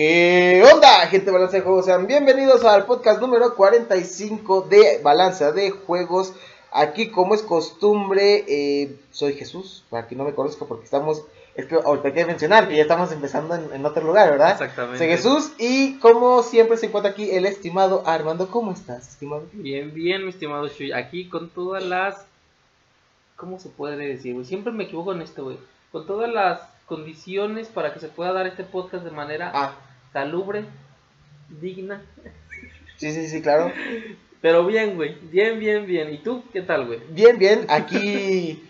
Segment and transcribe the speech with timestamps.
[0.00, 1.86] ¿Qué onda, gente de Balanza de Juegos?
[1.86, 6.34] Sean bienvenidos al podcast número 45 de Balanza de Juegos.
[6.70, 11.24] Aquí, como es costumbre, eh, soy Jesús, para quien no me conozca, porque estamos,
[11.56, 14.52] es que ahorita hay que mencionar que ya estamos empezando en, en otro lugar, ¿verdad?
[14.52, 14.98] Exactamente.
[14.98, 18.52] Soy Jesús y como siempre se encuentra aquí el estimado Armando.
[18.52, 19.46] ¿Cómo estás, estimado?
[19.52, 20.92] Bien, bien, mi estimado Shui.
[20.92, 22.24] Aquí con todas las.
[23.34, 24.46] ¿Cómo se puede decir, güey?
[24.46, 25.58] Siempre me equivoco en esto, güey.
[25.90, 29.74] Con todas las condiciones para que se pueda dar este podcast de manera Ah,
[30.12, 30.64] salubre,
[31.60, 32.02] digna.
[32.96, 33.72] sí, sí, sí, claro.
[34.40, 35.16] Pero bien, güey.
[35.30, 36.12] Bien, bien, bien.
[36.12, 37.00] ¿Y tú qué tal, güey?
[37.10, 38.62] Bien, bien, aquí,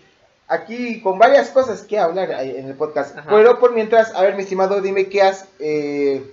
[0.47, 3.17] aquí con varias cosas que hablar en el podcast.
[3.17, 3.29] Ajá.
[3.29, 6.23] Pero por mientras, a ver, mi estimado, dime qué has eh,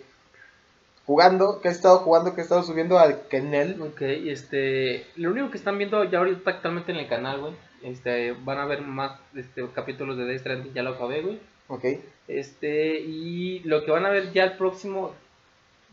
[1.05, 3.81] jugando, qué has estado jugando, qué has estado subiendo al canal.
[3.83, 5.07] Ok, este.
[5.17, 7.55] Lo único que están viendo ya ahorita actualmente en el canal, güey.
[7.83, 11.39] Este, van a ver más este, capítulos de Death Stranding, ya lo acabé, güey.
[11.69, 11.85] Ok,
[12.29, 15.13] Este, y lo que van a ver ya el próximo.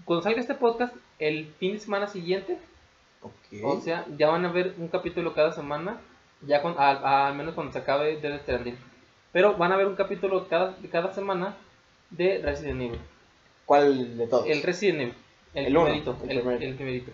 [0.05, 2.57] Cuando salga este podcast, el fin de semana siguiente,
[3.21, 3.63] ok.
[3.63, 5.99] O sea, ya van a ver un capítulo cada semana,
[6.41, 8.77] ya con, al, al menos cuando se acabe Death Stranding.
[9.31, 11.55] Pero van a ver un capítulo cada, cada semana
[12.11, 12.99] de Resident Evil.
[13.65, 14.45] ¿Cuál de todos?
[14.47, 15.13] El Resident Evil.
[15.53, 16.17] El, El uno, primerito.
[16.27, 17.11] el El, el primerito.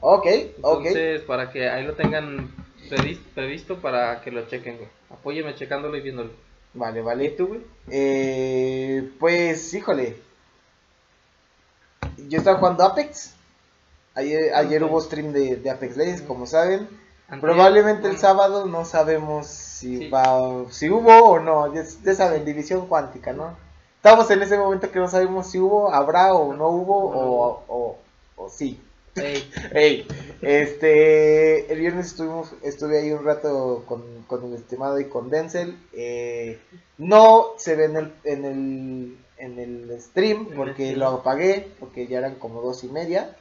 [0.00, 0.84] Ok, ok.
[0.84, 2.50] Entonces, para que ahí lo tengan
[2.90, 4.88] previs- previsto para que lo chequen, güey.
[5.10, 6.30] Apóyeme checándolo y viéndolo.
[6.76, 7.24] Vale, vale.
[7.24, 7.60] ¿Y tú, güey?
[7.90, 10.16] Eh, pues, híjole.
[12.28, 13.32] Yo estaba jugando Apex.
[14.14, 14.90] Ayer, ayer Ok.
[14.90, 16.88] hubo stream de, de Apex Legends, como saben.
[17.40, 20.08] Probablemente el bueno, sábado no sabemos si Sí.
[20.10, 21.72] va, si hubo o no.
[21.74, 23.56] Ya, ya saben, división cuántica, ¿no?
[23.96, 27.98] Estamos en ese momento que no sabemos si hubo, habrá o no hubo o, o,
[28.36, 28.80] o sí.
[29.16, 30.06] Ey, Ey,
[30.42, 35.76] este, el viernes estuvimos, estuve ahí un rato con, con el estimado y con Denzel.
[35.92, 36.58] eh,
[36.98, 42.18] no se ve en el, en el, en el stream porque lo apagué, porque ya
[42.18, 43.36] eran como dos y media.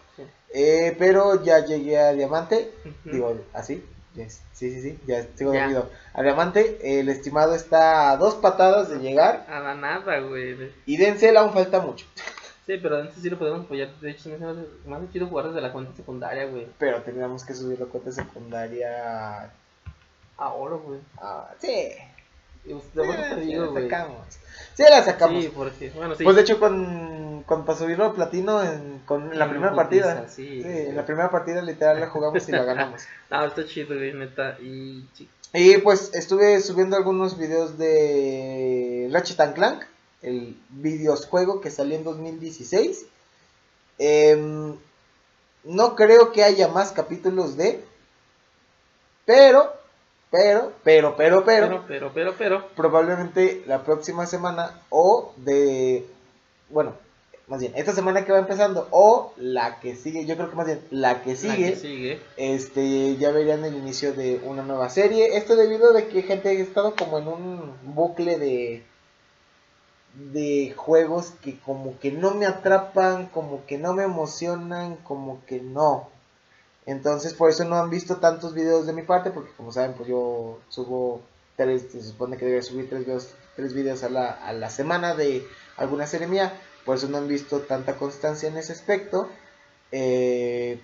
[0.53, 2.71] Eh, pero ya llegué a Diamante,
[3.03, 3.83] digo, así.
[4.15, 5.61] yes, Sí, sí, sí, ya sigo Ya.
[5.61, 5.89] dormido.
[6.13, 9.45] A Diamante, el estimado está a dos patadas de llegar.
[9.49, 10.55] A la nada, güey.
[10.85, 12.05] Y Denzel aún falta mucho.
[12.65, 13.89] Sí, pero antes sí lo podemos apoyar.
[14.01, 16.67] De hecho, me hace más chido jugar desde la cuenta secundaria, güey.
[16.79, 19.51] Pero teníamos que subir la cuenta secundaria.
[20.37, 20.99] Ahora, güey.
[21.17, 21.89] Ah, sí.
[22.65, 24.25] Y usted, bueno, Sí, sí digo, la sacamos.
[24.73, 25.43] Sí, la sacamos.
[25.43, 26.23] Sí, porque, bueno, sí.
[26.23, 30.05] Pues de hecho, con, con para subirlo a platino en, con en la primera putiza,
[30.05, 30.27] partida.
[30.29, 33.03] Sí, Sí, en la primera partida literal la jugamos y la ganamos.
[33.29, 34.57] No, está chido, güey, neta.
[34.59, 35.07] Y
[35.53, 39.83] Y pues estuve subiendo algunos videos de Ratchet Clank,
[40.21, 43.05] el videojuego que salió en 2016.
[43.97, 44.75] Em,
[45.63, 47.83] no creo que haya más capítulos de.
[49.25, 49.73] Pero,
[50.31, 51.67] pero, pero, pero, pero.
[51.67, 52.67] Pero, pero, pero, pero.
[52.75, 56.05] Probablemente la próxima semana o de.
[56.69, 56.93] Bueno,
[57.47, 60.65] más bien, esta semana que va empezando o la que sigue, yo creo que más
[60.65, 62.19] bien la que sigue, la que sigue.
[62.37, 65.37] este ya verían el inicio de una nueva serie.
[65.37, 68.83] Esto debido de que gente ha estado como en un bucle de
[70.15, 75.61] de juegos que como que no me atrapan, como que no me emocionan, como que
[75.61, 76.09] no.
[76.85, 80.07] Entonces por eso no han visto tantos videos de mi parte, porque como saben, pues
[80.09, 81.21] yo subo
[81.57, 85.15] tres, se supone que debe subir tres videos, tres videos a la, a la semana
[85.15, 85.45] de
[85.77, 86.53] alguna serie mía,
[86.85, 89.27] por eso no han visto tanta constancia en ese aspecto.
[89.91, 90.79] Eh,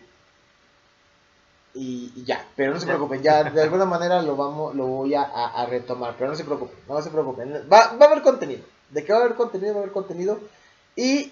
[1.73, 5.13] y, y ya, pero no se preocupen, ya de alguna manera lo vamos, lo voy
[5.13, 8.21] a, a- a retomar, pero no se preocupen, no se preocupen, va, va a haber
[8.23, 10.39] contenido, de que va a haber contenido, va a haber contenido,
[10.95, 11.31] y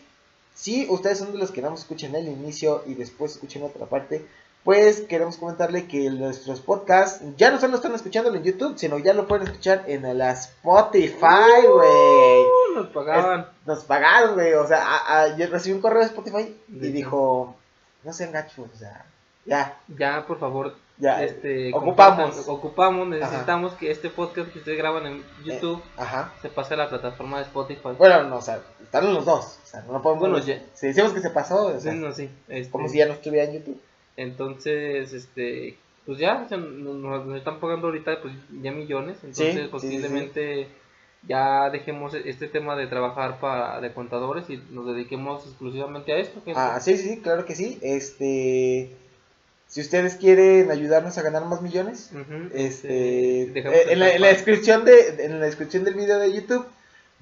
[0.55, 3.85] si ustedes son de los que no nos escuchan el inicio y después escuchen otra
[3.85, 4.25] parte,
[4.63, 9.13] pues queremos comentarle que nuestros podcasts ya no solo están escuchándolo en YouTube, sino ya
[9.13, 12.41] lo pueden escuchar en la Spotify, güey.
[12.43, 13.47] Uh, nos pagaban.
[13.65, 14.53] Nos pagaron, güey.
[14.53, 17.55] O sea, a- a- yo recibí un correo de Spotify y dijo,
[18.03, 19.05] no sean gachos, o sea,
[19.49, 21.23] ya, Ya, por favor, ya.
[21.23, 22.35] este, ocupamos.
[22.35, 26.33] compartan- ocupamos, necesitamos que este podcast que ustedes graban en YouTube Ajá.
[26.41, 27.89] se pase a la plataforma de Spotify.
[27.97, 29.59] Bueno, no, o sea, están los dos.
[29.63, 30.29] O sea, no podemos.
[30.29, 32.29] Bueno, ya- Si decimos que se pasó, o sea, Sí, no, sí.
[32.47, 33.81] este, como si ya no estuviera en YouTube.
[34.17, 39.61] Entonces, este, pues ya, o sea, nos, están pagando ahorita pues ya millones, entonces sí,
[39.61, 40.67] sí, posiblemente
[41.27, 46.41] ya dejemos este tema de trabajar para de contadores y nos dediquemos exclusivamente a esto.
[46.43, 46.59] gente.
[46.59, 47.77] Ah, sí, sí, claro que sí.
[47.81, 48.95] Este.
[49.69, 52.09] Si ustedes quieren ayudarnos a ganar más millones,
[52.53, 54.21] este, eh, en, la, en la PayPal.
[54.33, 56.65] descripción de en la descripción del video de YouTube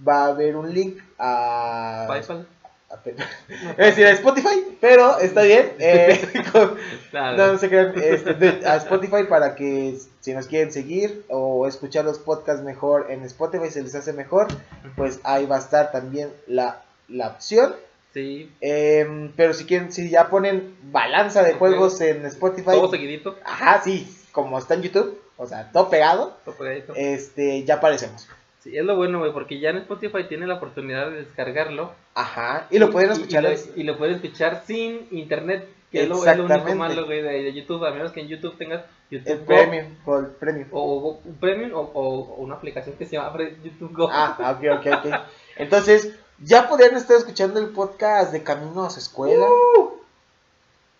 [0.08, 2.48] va a haber un link a, PayPal.
[3.50, 5.74] es decir, a Spotify, pero está bien.
[5.80, 6.22] eh,
[6.54, 6.78] con-
[7.12, 7.38] Claro.
[7.38, 11.68] no, no se crean, este, de- a Spotify para que si nos quieren seguir o
[11.68, 14.48] escuchar los podcasts mejor en Spotify se les hace mejor,
[14.96, 17.76] pues ahí va a estar también la, la opción.
[18.18, 23.36] Sí, Em, pero si quieren, si ya ponen balanza de juegos en Spotify, todo seguidito.
[23.46, 26.94] ajá, sí, como está en YouTube, o sea, todo pegado, todo pegadito.
[26.96, 28.28] este, ya aparecemos.
[28.62, 31.92] Sí, es lo bueno, güey, porque ya en Spotify tiene la oportunidad de descargarlo.
[32.16, 33.44] Ajá, y lo pueden Y- escuchar.
[33.44, 37.06] Y, lo, y lo pueden escuchar sin internet, que es lo, es lo único malo,
[37.06, 37.86] güey, de, de YouTube.
[37.86, 40.68] A menos que en YouTube tengas YouTube el Go, premium, o el premium.
[40.72, 44.10] O, o- un premium o, una aplicación que se llama YouTube Go.
[44.12, 45.14] Ah, ok, ok, ok.
[45.58, 49.48] Entonces, ya podrían estar escuchando el podcast de camino a su escuela.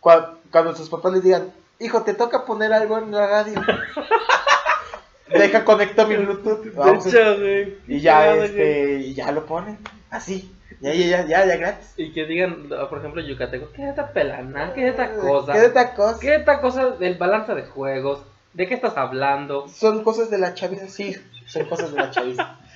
[0.02, 3.62] Cua- Cuando, sus papás les digan, hijo, te toca poner algo en la radio.
[5.30, 6.74] Deja, conecto mi Bluetooth.
[6.74, 9.78] Vamos hecho, güey, y ya, este, y ya lo ponen.
[10.10, 10.54] Así.
[10.80, 11.94] Ya, ya, ya, ya, ya, gratis.
[11.98, 14.74] Y que digan, por ejemplo, Yucateco, ¿qué es esta pelana?
[14.74, 15.54] ¿Qué es esta cosa?
[15.54, 16.20] ¿Qué de esta cosa?
[16.20, 18.22] ¿Qué es esta cosa del balance de juegos?
[18.54, 19.68] ¿De qué estás hablando?
[19.68, 21.16] Son cosas de la chaviza, sí.
[21.48, 22.60] Son cosas de la chaviza.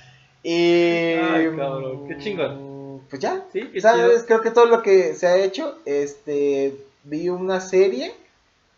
[0.42, 1.14] Y.
[1.14, 3.02] Ay, cabrón, qué chingón.
[3.08, 3.44] Pues ya.
[3.52, 4.24] Sí, ¿Sabes?
[4.24, 6.74] Creo que todo lo que se ha hecho, este,
[7.04, 8.14] vi una serie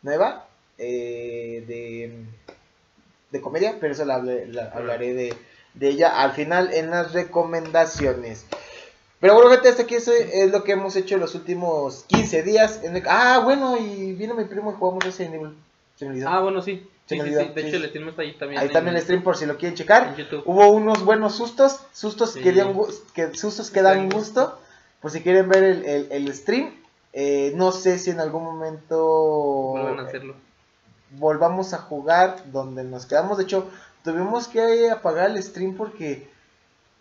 [0.03, 0.47] nueva
[0.79, 2.25] eh, de,
[3.31, 4.17] de comedia, pero eso la,
[4.75, 5.35] hablaré de,
[5.75, 8.47] de ella al final en las recomendaciones.
[9.21, 12.81] Pero bueno, gente, hasta aquí eso es lo que hemos hecho los últimos 15 días.
[12.83, 15.55] en el- ah, bueno, y vino mi primo y jugamos ese nivel.
[16.27, 16.87] Ah, bueno, sí.
[17.07, 17.35] Sí, sí, sí.
[17.35, 18.61] De hecho, el stream está ahí también.
[18.61, 20.17] Ahí en- también el stream por si lo quieren checar.
[20.47, 22.81] Hubo unos buenos sustos, sustos que dieron
[23.15, 24.59] que sustos que dan gusto.
[25.03, 26.73] Por si quieren ver el, el- el stream,
[27.17, 28.97] Eh, no sé si en algún momento
[29.73, 30.35] Vuelvan a hacerlo.
[31.11, 33.39] volvamos a jugar donde nos quedamos.
[33.39, 33.71] De hecho,
[34.03, 36.29] tuvimos que apagar el stream porque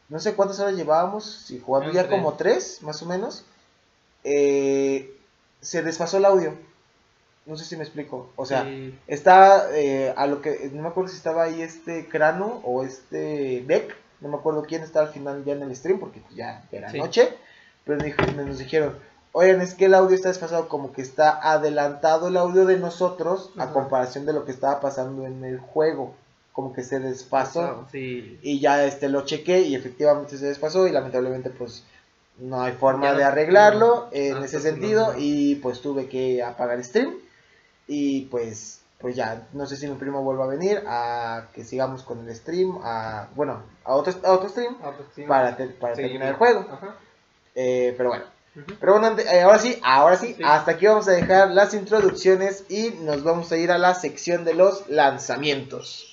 [0.09, 2.11] no sé cuántas horas llevábamos, si jugando ya tres.
[2.11, 3.43] como tres, más o menos.
[4.23, 5.15] Eh,
[5.61, 6.53] se desfasó el audio.
[7.45, 8.31] No sé si me explico.
[8.35, 8.97] O sea, Sí.
[9.07, 13.63] Está eh, a lo que no me acuerdo si estaba ahí este Crano o este
[13.67, 16.63] Beck, no me acuerdo quién está al final ya en el stream porque pues, ya
[16.71, 16.97] era Sí.
[16.99, 17.29] noche,
[17.85, 18.97] pero dijo- nos dijeron,
[19.33, 23.51] oigan, es que el audio está desfasado, como que está adelantado el audio de nosotros
[23.57, 26.13] a comparación de lo que estaba pasando en el juego,
[26.53, 28.39] como que se desfasó Sí.
[28.41, 31.83] y ya este lo chequé y efectivamente se desfasó y lamentablemente pues
[32.37, 34.09] no hay forma Ya de arreglarlo no.
[34.13, 35.19] en ese no, sentido no.
[35.19, 37.13] y pues tuve que apagar stream
[37.87, 42.03] y pues pues ya no sé si mi primo vuelva a venir a que sigamos
[42.03, 44.77] con el stream a bueno a otro a otro stream
[45.27, 46.65] para terminar el juego.
[46.71, 46.95] Ajá.
[47.55, 48.25] Eh, pero bueno.
[48.79, 50.43] Pero bueno eh, ahora sí ahora sí, Sí.
[50.45, 54.45] hasta aquí vamos a dejar las introducciones y nos vamos a ir a la sección
[54.45, 56.09] de los lanzamientos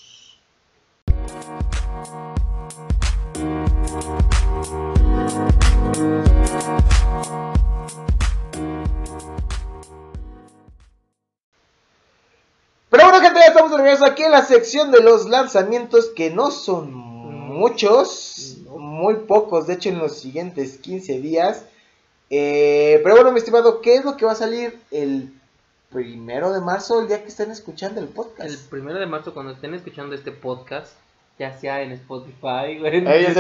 [13.00, 16.28] Pero bueno, gente, ya estamos de regreso aquí en la sección de los lanzamientos que
[16.28, 21.64] no son muchos, muy pocos, de hecho en los siguientes 15 días.
[22.28, 25.32] Eh, pero bueno, mi estimado, ¿qué es lo que va a salir el
[25.90, 28.50] primero de marzo, el día que estén escuchando el podcast?
[28.50, 30.92] El primero de marzo, cuando estén escuchando este podcast,
[31.38, 33.34] ya sea en Spotify, güey, en es.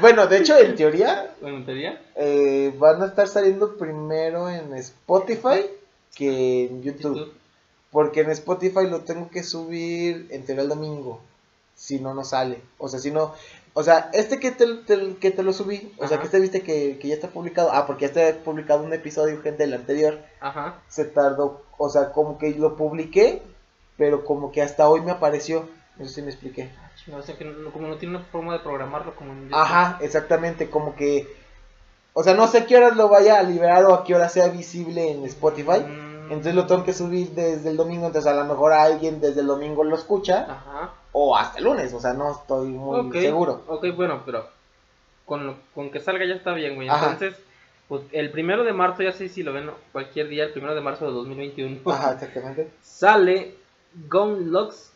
[0.00, 4.72] Bueno, de hecho, en teoría, bueno, en teoría, eh, van a estar saliendo primero en
[4.74, 5.66] Spotify
[6.14, 7.16] que en YouTube.
[7.16, 7.43] YouTube.
[7.94, 11.20] Porque en Spotify lo tengo que subir en teoría el domingo.
[11.76, 12.60] Si no, no sale.
[12.78, 13.32] O sea, si no.
[13.72, 15.92] O sea, este que te, te- que te lo subí.
[15.98, 17.70] O sea, que este viste que, que ya está publicado.
[17.72, 20.18] Ah, porque ya está publicado un episodio, gente, del anterior.
[20.40, 20.80] Ajá.
[20.88, 21.62] Se tardó.
[21.78, 23.42] O sea, como que lo publiqué.
[23.96, 25.68] Pero como que hasta hoy me apareció.
[25.96, 26.70] No sé si me expliqué.
[27.06, 29.48] No sé, que no- como no tiene una forma de programarlo como en.
[29.54, 30.68] Ajá, exactamente.
[30.68, 31.28] Como que.
[32.12, 34.28] O sea, no sé a qué horas lo vaya a liberar o a qué hora
[34.28, 35.80] sea visible en Spotify.
[35.80, 39.40] Mm, Entonces lo tengo que subir desde el domingo, entonces a lo mejor alguien desde
[39.40, 40.92] el domingo lo escucha Ajá.
[41.12, 43.62] o hasta el lunes, o sea, no estoy muy seguro.
[43.68, 44.46] Ok, bueno, pero
[45.26, 46.88] con, lo- con que salga ya está bien, güey.
[46.88, 47.34] Entonces,
[47.88, 50.80] pues el primero de marzo, ya sé si lo ven cualquier día, el primero de
[50.80, 52.70] marzo de 2021, Ajá, exactamente.
[52.82, 53.54] sale
[54.10, 54.90] Gunlocks,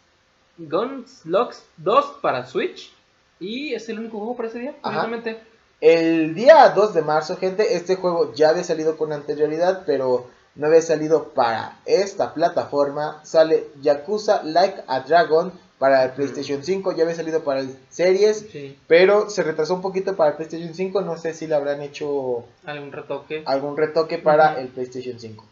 [0.58, 2.92] Gunlocks 2 para Switch.
[3.40, 5.02] Y es el único juego para ese día, Ajá.
[5.04, 5.40] curiosamente.
[5.80, 10.26] El día 2 de marzo, gente, este juego ya había salido con anterioridad, pero
[10.58, 13.20] no había salido para esta plataforma.
[13.24, 18.46] Sale Yakuza Like a Dragon para el PlayStation 5, ya había salido para el Series,
[18.50, 21.80] Sí, pero se retrasó un poquito para el PlayStation 5, no sé si le habrán
[21.82, 23.42] hecho algún retoque.
[23.46, 25.44] algún retoque para el PlayStation 5.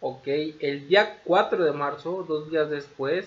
[0.00, 3.26] Ok, el día 4 de marzo, dos días después,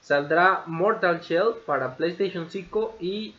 [0.00, 3.34] saldrá Mortal Shell para PlayStation 5 y.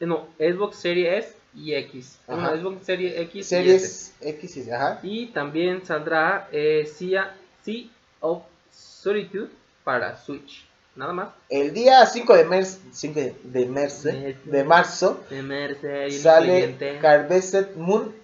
[0.00, 2.18] eh, No, Xbox Series S y X.
[2.26, 2.50] Ajá.
[2.50, 3.48] Bueno, Xbox Series X y S.
[3.48, 5.00] Series X, y- ajá.
[5.02, 7.84] Y también saldrá eh, Sea, sea
[8.20, 9.50] of Solitude
[9.84, 10.64] para Switch.
[10.94, 11.28] Nada más.
[11.48, 14.50] El día 5 de, mer 5 de, de merce- Merce.
[14.50, 16.98] de marzo De Mercer y sale.
[17.02, 18.14] Harvested Moon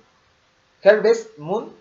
[0.84, 1.72] Harvest Moon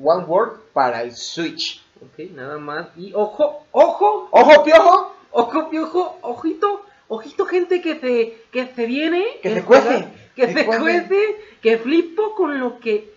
[0.00, 1.82] One World para el Switch.
[2.00, 2.88] Ok, nada más.
[2.96, 5.14] Y ojo, ojo, ¡Ojo, piojo!
[5.32, 9.24] ojo, piojo, ojito, ojito, gente que te, que te viene.
[9.42, 11.36] Que te cuece, Que te cuece.
[11.60, 13.12] que flipo con lo que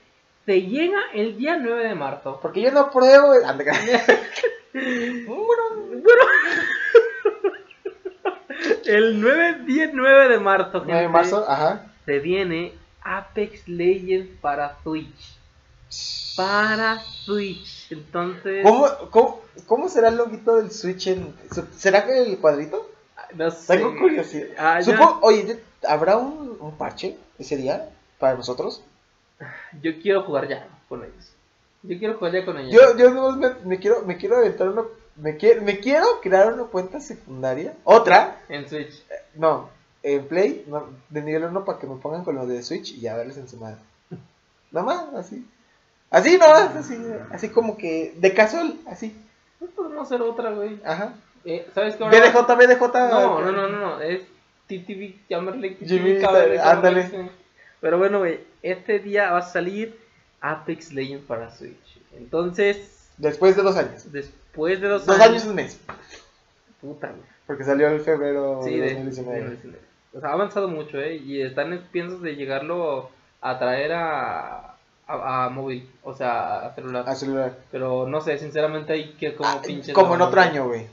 [0.46, 2.40] te llega el día 9 de marzo.
[2.42, 3.34] Porque yo no pruebo.
[4.74, 6.24] Bueno, Bueno,
[8.86, 11.94] el 9, 10, 9 de marzo, 9 de gente, marzo, ajá.
[12.06, 12.74] se viene
[13.04, 15.38] Apex Legends para Switch.
[16.36, 17.92] Para Switch.
[17.92, 21.36] Entonces, ¿Cómo, cómo, cómo será el loguito del Switch en.
[21.78, 22.90] ¿Será que el cuadrito?
[23.36, 23.78] No sé.
[23.78, 24.48] Tengo curiosidad.
[24.58, 24.80] Ah.
[24.82, 28.84] Supo- oye, ¿habrá un, un parche ese día para nosotros?
[29.82, 31.32] Yo quiero jugar ya con ellos.
[31.84, 32.72] Yo quiero jugar ya con ellos.
[32.74, 34.84] Yo, yo me, me quiero, me quiero aventar una.
[35.16, 37.76] Me, quiero, me quiero crear una cuenta secundaria.
[37.84, 39.04] Otra, En Switch.
[39.36, 39.70] no,
[40.02, 43.02] en Play, no, de nivel 1 para que me pongan con lo de Switch y
[43.02, 43.78] ya darles en su madre.
[44.72, 45.46] Nada más, así.
[46.10, 46.98] Así nomás, así,
[47.32, 49.16] así como que de casual, así.
[49.60, 50.80] No podemos hacer otra, güey.
[50.86, 51.14] Ajá.
[51.46, 52.04] Eh, ¿Sabes qué?
[52.04, 53.10] ahora- BDJ, BDJ.
[53.10, 54.02] No, no, no, no, no.
[54.02, 54.22] Es
[54.68, 56.20] TTV, llamarle Jimmy,
[56.62, 57.30] ándale.
[57.82, 58.40] Pero bueno, güey.
[58.62, 60.00] Este día va a salir
[60.42, 62.00] Apex Legends para Switch.
[62.18, 64.12] Entonces, Después de dos años.
[64.12, 65.80] después de dos, Dos años y un mes.
[66.82, 67.22] Puta, güey.
[67.46, 69.40] Porque salió en febrero Sí, de de, 2019.
[69.42, 69.80] 2019.
[70.16, 71.16] O sea, ha avanzado mucho, ¿eh?
[71.18, 73.10] Y están en piensos de llegarlo
[73.42, 74.76] a traer a,
[75.08, 77.04] a, a móvil, o sea, a celular.
[77.08, 77.58] A celular.
[77.72, 79.94] Pero no sé, sinceramente hay que como Ah, pinches.
[79.94, 80.86] como en otro año, güey.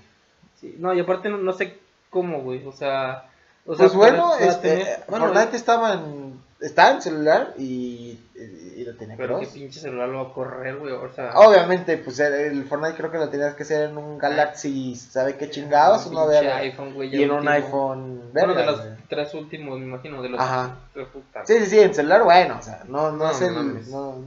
[0.60, 1.78] Sí, no, y aparte no, no sé
[2.10, 2.66] cómo, güey.
[2.66, 3.24] O sea.
[3.66, 7.54] O sea Pues bueno, para- para este, tener- bueno, Fortnite estaba en, está en celular
[7.58, 10.92] y, y lo tenía Pero qué pinche celular lo va a correr, güey.
[10.92, 11.32] O sea.
[11.34, 15.36] Obviamente, pues el, el Fortnite creo que lo tenías que hacer en un Galaxy, ¿sabe
[15.36, 16.06] qué chingados?
[16.06, 17.14] un Uno pinche de iPhone, güey.
[17.14, 20.76] y en un iPhone Bueno, de los tres últimos, me imagino, de los Ajá.
[20.94, 21.06] tres.
[21.44, 23.54] Sí, sí, sí, en celular, bueno, o sea, no, no, No, es el,
[23.90, 24.16] no,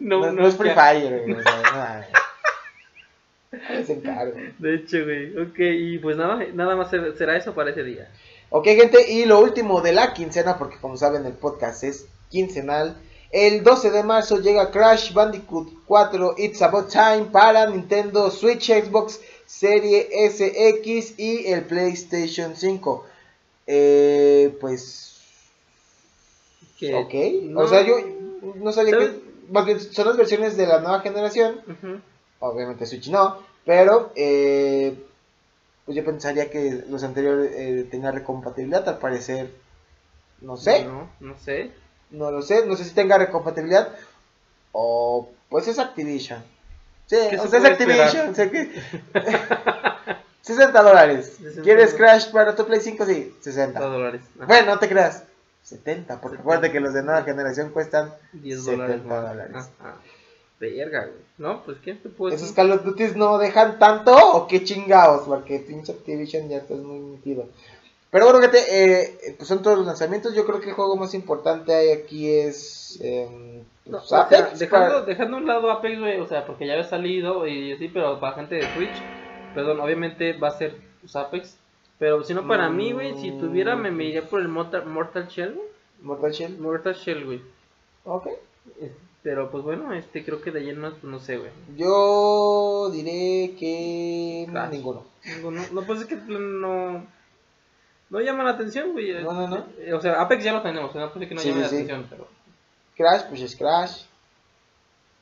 [0.00, 0.70] No, no, no no, es Free.
[0.70, 2.06] Fire, güey, o sea,
[4.58, 5.36] De hecho, güey.
[5.38, 8.10] Ok, y pues nada, nada más ser- será eso para ese día.
[8.50, 12.96] Ok, gente, y lo último de la quincena, porque como saben, el podcast es quincenal.
[13.32, 19.20] El 12 de marzo llega Crash Bandicoot 4 It's About Time para Nintendo Switch, Xbox
[19.46, 23.04] Serie SX y el PlayStation 5.
[23.66, 25.20] Eh, pues.
[26.78, 27.14] Que- Ok.
[27.50, 27.96] no- O sea, yo
[28.56, 29.08] no sabía ¿Sabes?
[29.10, 29.26] que.
[29.50, 31.60] Más bien, son las versiones de la nueva generación.
[31.66, 32.00] Ujú.
[32.40, 34.96] Obviamente Switch no, pero eh,
[35.84, 39.50] pues yo pensaría que los anteriores eh, tenían recompatibilidad, al parecer,
[40.40, 41.08] no sé, no.
[41.20, 41.70] No, no sé.
[42.10, 43.88] lo sé, no sé si tenga recompatibilidad
[44.72, 46.42] o pues es Activision.
[47.06, 48.70] Sí, ¿Qué o se sea, es Activision, o sea que
[50.42, 51.36] 60 dólares.
[51.38, 51.94] 60 ¿Quieres.
[51.94, 53.04] Crash para tu Play 5?
[53.06, 53.80] Sí, 60.
[53.80, 54.22] dólares.
[54.46, 55.24] Bueno, no te creas.
[55.62, 56.40] 70, porque 70.
[56.42, 59.28] acuérdate que los de nueva generación cuestan 10 dólares 70 más.
[59.30, 59.70] dólares.
[60.58, 61.18] Verga, güey.
[61.38, 62.52] No, pues ¿qué te puedo ¿Esos?
[62.52, 65.26] Call of Duty no dejan tanto o qué chingados?
[65.26, 67.46] Porque pinche Activision ya está muy metido.
[68.10, 70.34] Pero bueno, gente, eh, pues son todos los lanzamientos.
[70.34, 72.98] Yo creo que el juego más importante hay aquí es.
[73.84, 76.46] No, pues, o sea, Apex, dejando, para- dejando a un lado Apex, güey, o sea,
[76.46, 78.94] porque ya había salido y así, pero para gente de Switch,
[79.54, 81.56] perdón, obviamente va a ser pues, Apex.
[81.98, 85.28] Pero si no para mí, güey, si tuviera, me, me iría por el Mortal, Mortal
[85.28, 85.66] Shell, güey.
[86.02, 86.58] Mortal Shell.
[86.58, 87.42] Mortal Shell, güey.
[88.04, 88.28] Ok.
[89.26, 91.50] Pero pues bueno, este creo que de ahí en más, pues no sé, güey.
[91.76, 94.46] Yo diré que.
[94.48, 94.70] Crash.
[94.70, 95.02] Ninguno.
[95.24, 97.04] Digo, No, pues es que no.
[98.08, 99.20] No llama la atención, güey.
[99.24, 99.66] No, no, no.
[99.80, 101.68] Eh, O sea, Apex ya lo tenemos, no puede que no Sí, llame sí, la
[101.70, 101.74] sí.
[101.74, 102.28] atención, pero.
[102.96, 104.02] Crash, pues es Crash.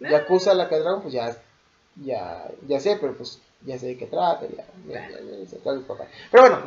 [0.01, 0.11] Eh.
[0.11, 1.35] Yakuza la Dragon, pues ya.
[1.97, 4.47] Ya, ya sé, pero pues ya sé de qué trata.
[4.49, 6.09] Ya, ya, ya, ya sé papá.
[6.31, 6.59] Pero bueno.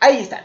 [0.00, 0.44] Ahí están.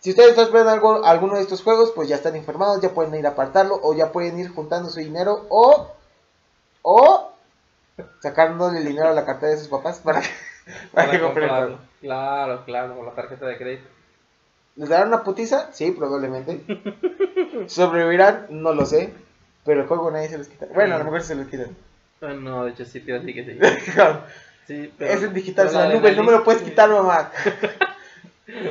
[0.00, 3.14] Si ustedes están esperando algo, alguno de estos juegos, pues ya están informados, ya pueden
[3.14, 5.92] ir a apartarlo o ya pueden ir juntando su dinero o
[6.82, 7.32] o
[8.20, 10.28] sacándole el dinero a la cartera de sus papás para que,
[10.92, 11.78] para que el comprarlo.
[12.00, 13.88] Claro, claro, con la tarjeta de crédito.
[14.76, 15.72] ¿Les darán una putiza?
[15.72, 16.60] Sí, probablemente.
[17.66, 18.46] ¿Sobrevivirán?
[18.50, 19.14] No lo sé.
[19.64, 20.66] Pero el juego nadie se los quita.
[20.74, 21.74] Bueno, a lo mejor se los quitan.
[22.20, 23.58] Ah, No, de hecho sí, te así que sí.
[24.66, 27.30] Sí, es en digital, pero la nube, no me lo puedes quitar, mamá.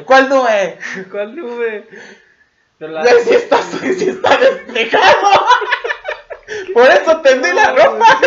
[0.05, 0.77] ¿Cuál nube?
[1.12, 1.88] ¿Cuál nube?
[2.77, 3.05] Pero la...
[3.05, 5.46] Si está, si está despejado.
[6.74, 8.20] Por eso tendí la ropa.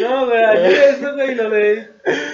[0.00, 1.88] No, güey, ayer eso, güey, lo de,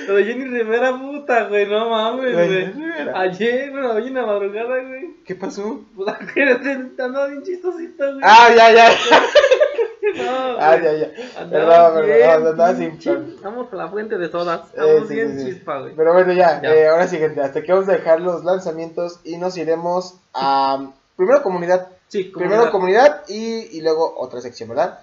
[0.06, 2.72] lo de Jenny Rivera, puta, güey, no mames, güey.
[3.14, 5.16] Ayer, bueno, hoy en la madrugada, güey.
[5.25, 5.84] ¿Qué pasó?
[5.94, 6.70] Pues acuérdate,
[7.02, 8.20] andaba bien chistosito, güey.
[8.22, 8.90] Ah, ya, ya.
[10.58, 11.11] Ah, ya, ya.
[11.50, 13.35] Perdón, perdón, andaba sin plan.
[13.42, 14.61] Vamos a la fuente de todas.
[14.75, 15.52] Eh, Vamos sí, bien sí, sí.
[15.54, 15.94] chispa, güey.
[15.94, 16.75] Pero bueno, ya, Ya.
[16.75, 20.90] eh, ahora sí, gente, hasta aquí vamos a dejar los lanzamientos y nos iremos a
[21.16, 25.00] primero comunidad, Sí, primero comunidad y, y luego otra sección, ¿verdad?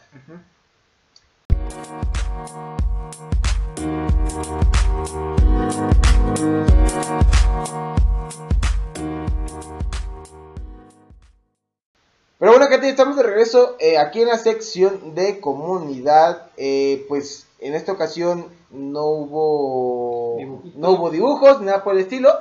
[12.43, 16.49] Pero bueno, gente, estamos de regreso eh, aquí en la sección de comunidad.
[16.57, 20.37] Eh, pues en esta ocasión no hubo
[20.75, 22.37] no hubo dibujos, nada por el estilo.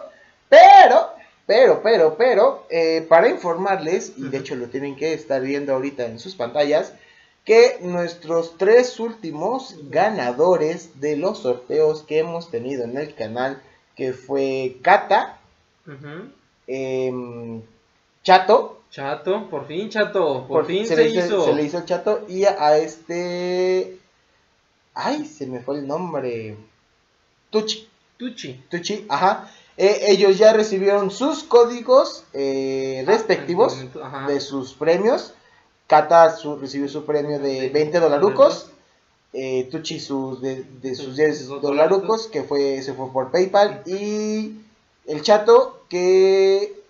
[0.48, 1.06] Pero,
[1.46, 6.04] pero, pero, pero, eh, para informarles, y de hecho lo tienen que estar viendo ahorita
[6.06, 6.94] en sus pantallas,
[7.44, 13.62] que nuestros tres últimos ganadores de los sorteos que hemos tenido en el canal,
[13.94, 15.38] que fue Kata,
[16.66, 17.62] em,
[18.24, 20.44] Chato, Chato, por fin, chato.
[20.46, 21.44] Por, por- fin se, hizo, hizo.
[21.46, 23.96] se le hizo el chato y a, a este
[24.94, 26.56] ay se me fue el nombre
[27.50, 28.62] Tuchi Tuchi.
[28.70, 34.26] Tuchi ajá Eh, ellos ya recibieron sus códigos eh, respectivos Ah, ajá.
[34.28, 35.32] de sus premios
[35.86, 38.68] Kata su- recibió su premio de 20 dolarucos
[39.32, 43.30] eh, Tuchi sus de, de sus Sus 10 dos dolarucos que fue se fue por
[43.30, 44.56] PayPal y
[45.06, 46.81] el chato que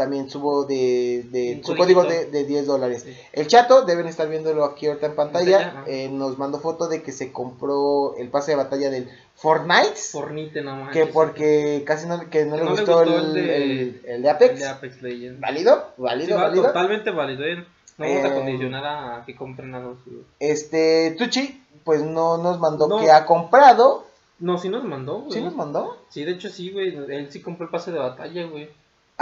[0.00, 3.02] también subo de, su código de, de 10 dólares.
[3.04, 3.14] Sí.
[3.34, 7.12] El chato, deben estar viéndolo aquí ahorita en pantalla, eh, nos mandó foto de que
[7.12, 10.90] se compró el pase de batalla del Fortnite, Fornite nomás.
[10.92, 13.56] que porque casi no, que no, Que le, no le gustó gustó el, el de-
[13.56, 14.58] el- el de Apex.
[14.58, 15.40] De Apex Legends.
[15.40, 15.84] ¿Válido?
[15.98, 16.62] ¿Válido?
[16.62, 17.44] totalmente válido.
[17.44, 17.56] ¿eh?
[17.98, 19.98] No vamos Eh, a condicionar a que compren a los.
[20.38, 22.98] Este, Tuchi, pues no nos mandó No.
[23.00, 24.06] que ha comprado.
[24.38, 25.32] No, sí nos mandó, güey.
[25.32, 25.98] ¿Sí nos mandó?
[26.08, 26.96] Sí, de hecho sí, güey.
[26.96, 28.70] Él sí compró el pase de batalla, güey.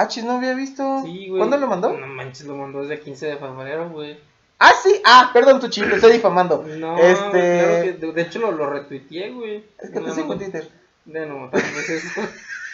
[0.00, 1.02] Ah, chis, no había visto.
[1.04, 1.38] Sí, güey.
[1.40, 1.92] ¿Cuándo lo mandó?
[1.92, 4.16] No manches, lo mandó desde el 15 de febrero, güey.
[4.60, 5.02] Ah, sí.
[5.04, 6.64] Ah, perdón, Tuchi, te estoy difamando.
[6.66, 9.64] No, Este- claro que de, de hecho lo, lo retuiteé, güey.
[9.76, 10.68] Es que No, te sigo en Twitter.
[11.04, 12.20] De no, vez eso.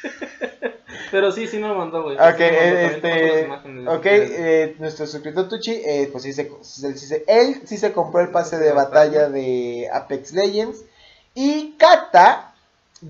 [1.11, 2.17] Pero sí, sí me lo mandó, güey.
[2.17, 3.49] Ok, Sí este,
[3.87, 7.93] ok, eh, nuestro suscriptor Tuchi, eh, pues sí se, él, sí se, él sí se
[7.93, 10.85] compró el pase de batalla de Apex Legends.
[11.35, 12.54] Y Kata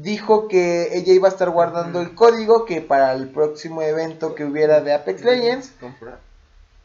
[0.03, 4.45] dijo que ella iba a estar guardando el código que para el próximo evento que
[4.45, 5.73] hubiera de Apex Legends,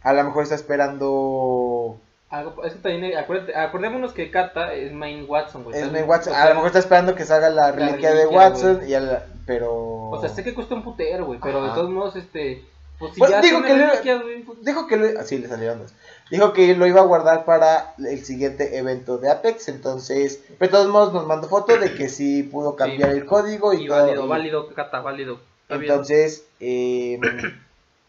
[0.04, 1.98] a lo mejor está esperando...
[2.30, 5.80] Algo, es que también, acuérdate, acordémonos que Kata es Main Watson, güey.
[5.80, 8.38] Es mi Watson, o a lo mejor está esperando que salga la reliquia de reliquia,
[8.38, 10.10] Watson, y a la- pero...
[10.12, 12.64] O sea, sé que cuesta un putero, güey, pero de todos modos, este...
[13.00, 15.80] Pues si Pues, ya tiene que le- güey, pues, Dijo que lo, así le salieron
[15.80, 15.94] dos.
[16.30, 20.88] Dijo que lo iba a guardar para el siguiente evento de Apex, entonces, de todos
[20.88, 23.18] modos nos mandó foto de que sí pudo cambiar Sí.
[23.18, 25.40] el código y, y todo, válido, válido, Kata, válido.
[25.70, 27.20] Entonces, eh,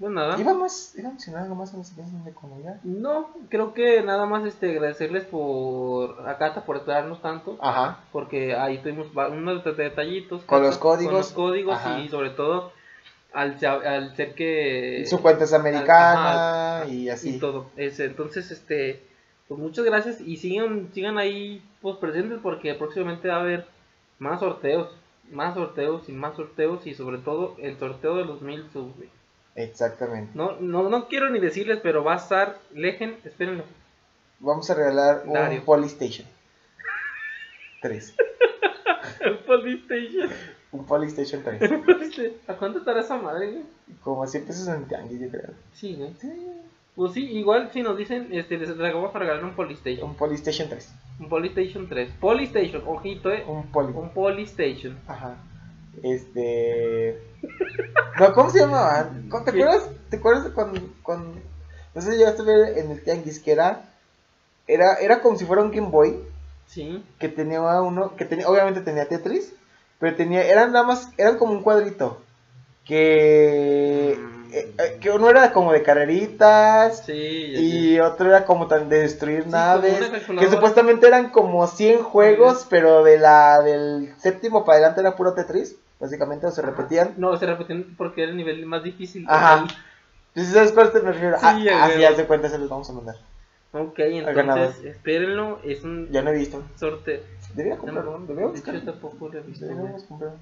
[0.00, 0.40] Pues nada.
[0.40, 2.76] iba más, iba a mencionar algo más en la de comunidad.
[2.85, 8.54] No, creo que nada más este agradecerles por a Cata por esperarnos tanto, Ajá, porque
[8.56, 11.11] ahí tuvimos unos det- detallitos Con Cata, los códigos.
[11.12, 11.98] con los códigos Ajá.
[12.00, 12.72] y sobre todo
[13.33, 17.37] al, al ser que su cuenta es americana ajá, y así.
[17.37, 17.71] y todo.
[17.77, 19.03] Entonces este
[19.49, 23.66] pues muchas gracias y sigan sigan ahí pues presentes porque próximamente va a haber
[24.19, 24.95] más sorteos,
[25.31, 28.95] más sorteos y más sorteos y sobre todo el sorteo de los mil subs.
[29.57, 30.31] Exactamente.
[30.35, 33.64] No, no, no quiero ni decirles, pero va a estar Legend, espérenlo.
[34.38, 35.61] Vamos a regalar un.
[35.62, 36.27] Polystation
[37.83, 38.14] 3.
[39.21, 40.31] El Polystation.
[40.72, 41.61] Un Polystation 3.
[42.48, 43.64] ¿A cuánto estará esa madre, güey?
[44.02, 45.50] Como 100 pesos en tianguis, yo creo.
[45.74, 46.12] Sí, güey.
[46.94, 50.11] Pues sí, igual si nos dicen, este, les les vamos a regalar un Polystation.
[50.11, 50.88] Un Polystation 3.
[51.20, 52.12] Un Polystation 3.
[52.20, 53.44] Polystation, ojito, eh.
[53.46, 53.92] Un Poly.
[53.94, 54.98] Un Polystation.
[55.06, 55.37] Ajá.
[56.02, 57.20] Este.
[58.18, 59.11] No, ¿cómo se llamaba?
[59.28, 59.90] ¿Cómo- ¿Te acuerdas?
[60.09, 61.40] ¿Te acuerdas de cuando, cuando.
[61.94, 63.85] No sé si llegaste a ver en el tianguis que era.
[64.68, 66.16] Era, era como si fuera un Game Boy.
[66.66, 67.02] Sí.
[67.18, 68.14] Que tenía uno.
[68.16, 68.48] Que tenía.
[68.48, 69.52] Obviamente tenía Tetris.
[70.00, 70.42] Pero tenía.
[70.44, 71.10] Eran nada más.
[71.16, 72.20] Eran como un cuadrito.
[72.84, 74.18] Que.
[74.18, 74.52] Mm.
[74.52, 77.04] eh, eh, que uno era como de carreritas.
[77.06, 77.12] Sí.
[77.12, 80.10] Y otro era como tan de destruir naves.
[80.38, 85.34] Que supuestamente eran como 100 juegos, pero de la del séptimo para adelante era puro
[85.34, 85.76] Tetris.
[86.00, 87.12] Básicamente, o se repetían.
[87.18, 89.26] No, se repetían porque era el nivel más difícil.
[89.28, 89.66] Ajá.
[90.34, 91.36] Entonces, ¿sabes cuál te me refiero?
[91.38, 93.16] Sí, Ah, así, haz de cuenta, se los vamos a mandar.
[93.72, 95.58] Ok, entonces, espérenlo.
[95.62, 96.62] Es un Ya no he visto.
[96.76, 97.20] sorteo.
[97.54, 98.26] Debería comprarlo, ¿no?
[98.26, 98.74] Debería buscar.
[98.74, 99.66] yo tampoco lo he visto.
[99.66, 100.38] Deberíamos comprarlo.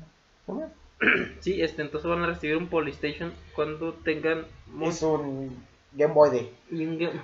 [0.47, 0.71] ¿No?
[1.41, 4.45] Sí, este, entonces van a recibir un Polystation cuando tengan
[4.83, 5.57] Es un
[5.93, 6.53] Game Boy de.
[6.73, 7.21] y un Game-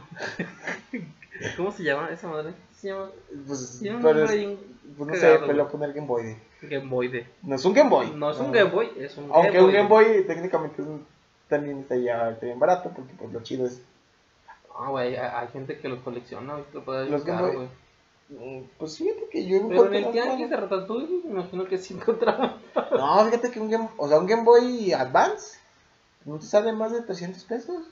[1.56, 2.54] ¿Cómo se llama esa madre?
[2.78, 3.08] Se llama
[3.46, 4.58] Pues, tiene un pero es- bien
[4.96, 6.36] pues no sé, pero le voy a poner Game Boy de.
[6.62, 7.26] Game Boy de.
[7.42, 8.10] No es un Game Boy.
[8.14, 9.74] No es un Game Boy, es un Aunque Game un Boy.
[9.74, 11.04] Game Boy técnicamente es un-
[11.48, 13.82] también estaría, estaría bien barato, porque pues lo chido es
[14.76, 17.68] Ah, güey, hay, hay gente que los colecciona, que lo puede Los Game Boy.
[18.28, 21.94] Mm, Pues fíjate que yo Pero en el tianguis de Ratatouille, me imagino que sí
[21.94, 22.58] encontraba.
[22.92, 25.58] No, fíjate que un Game, o sea, un Game Boy Advance
[26.24, 27.84] no te sale más de 300 pesos.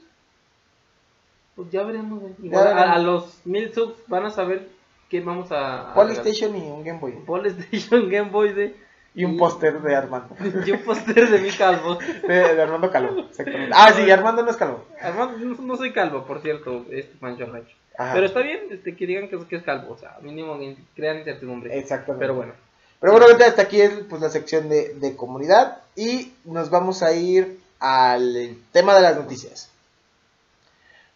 [1.55, 2.23] Pues ya veremos.
[2.43, 4.71] Igual Ya a, los mil subs van a saber
[5.11, 5.91] qué vamos a...
[5.91, 7.13] a Polystation y un Game Boy.
[7.27, 8.77] Polystation, Game Boy de...
[9.15, 10.35] Y un póster de Armando.
[10.67, 11.99] y un póster de mi calvo.
[12.27, 13.21] De, de Armando Calvo.
[13.29, 13.71] exactamente.
[13.75, 14.85] Ah, sí, Armando no es Calvo.
[15.01, 17.77] Además, no, no soy calvo, por cierto, este Pancho Rancho.
[17.99, 18.15] Ajá.
[18.15, 20.59] Pero está bien este, que digan que, es- que es calvo, o sea, mínimo
[20.97, 21.79] crean incertidumbre.
[21.79, 22.21] Exactamente.
[22.25, 22.53] Pero bueno.
[23.01, 27.03] Pero bueno, gente, hasta aquí es pues, la sección de, de comunidad y nos vamos
[27.03, 29.69] a ir al tema de las noticias.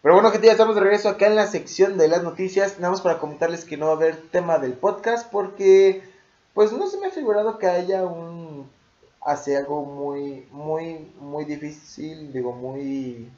[0.03, 2.79] Pero bueno, gente, ya estamos de regreso acá en la sección de las noticias.
[2.79, 6.03] Nada más para comentarles que no va a haber tema del podcast porque
[6.57, 8.67] pues no se me ha figurado que haya un...
[9.21, 13.31] hace algo muy, muy, muy difícil, digo, muy...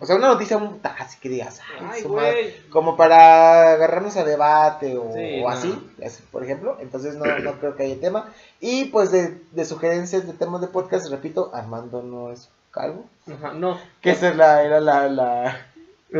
[0.00, 0.58] O sea, una noticia.
[0.98, 5.48] Así que digas, ay, Ay, como para agarrarnos a debate o, Sí, o no.
[5.50, 6.78] así, así, por ejemplo.
[6.80, 8.32] Entonces no, no creo que haya tema.
[8.60, 13.04] Y pues de, de sugerencias de temas de podcast, repito, Armando no es calvo.
[13.30, 13.78] Ajá, no.
[14.00, 15.66] Que esa es la, era la, la,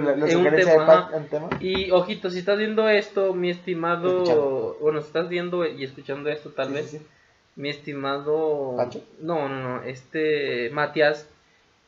[0.02, 0.86] la, la un tema, de ajá.
[1.10, 1.48] pa- un tema.
[1.60, 4.08] Y ojito, si estás viendo esto, mi estimado.
[4.22, 4.78] Escuchando.
[4.80, 6.90] Bueno, si estás viendo y escuchando esto, tal Sí, vez.
[6.90, 7.06] sí, sí.
[7.56, 8.74] Mi estimado.
[8.76, 9.00] ¿Pancho?
[9.20, 9.82] No, no, no.
[9.84, 10.70] Este.
[10.70, 11.28] Matías.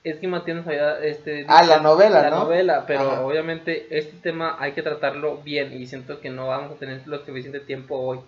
[0.05, 1.01] Es que Matías nos había.
[1.01, 2.45] Este, Ah, la novela, La ¿no?
[2.45, 3.27] novela, pero Ajá.
[3.27, 5.73] obviamente este tema hay que tratarlo bien.
[5.73, 8.21] Y siento que no vamos a tener lo suficiente tiempo hoy.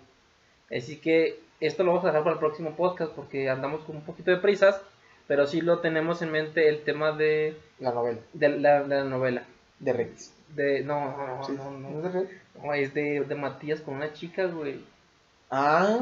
[0.75, 4.01] Así que esto lo vamos a dejar para el próximo podcast porque andamos con un
[4.03, 4.81] poquito de prisas.
[5.27, 9.03] Pero sí lo tenemos en mente el tema de, La novela de, la, de la
[9.03, 9.43] novela.
[9.79, 10.33] De Rex.
[10.55, 11.89] De, no, no, no, Sí, no, no.
[11.89, 12.31] ¿no es de Rex?
[12.63, 14.79] No, es de, de Matías con una chica, güey.
[15.51, 15.97] Ah,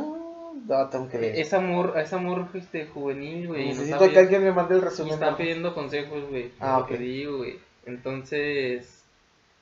[0.68, 1.36] no, tengo que ver.
[1.40, 3.64] Es amor, es amor este, juvenil, güey.
[3.66, 5.14] y Necesito que alguien me mande el Y resumen.
[5.14, 5.38] están ¿no?
[5.38, 6.52] pidiendo consejos, güey.
[6.60, 6.88] Ah, ok.
[6.90, 7.60] que digo, güey.
[7.86, 9.04] Entonces,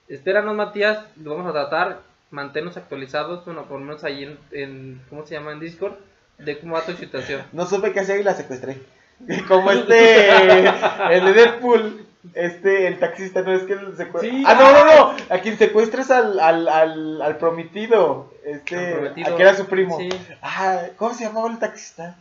[0.08, 1.06] espéranos, Matías.
[1.22, 2.02] Lo vamos a tratar.
[2.32, 3.44] Manténnos actualizados.
[3.46, 5.52] Bueno, por lo menos ahí en, en- ¿cómo se llama?
[5.52, 5.96] En Discord.
[6.38, 7.44] De cómo va tu situación.
[7.54, 8.78] No supe qué hacer y la secuestré.
[9.48, 10.30] Como este,
[11.12, 14.32] el de Deadpool, este, el taxista, no es que el secuestra.
[14.32, 14.44] Sí.
[14.46, 19.34] ah, no, no, no, a quien secuestras al, al, al, al prometido, este, Al prometido.
[19.34, 19.98] a que era su primo.
[19.98, 20.10] Sí.
[20.42, 22.18] Ah, ¿cómo se llamaba el taxista?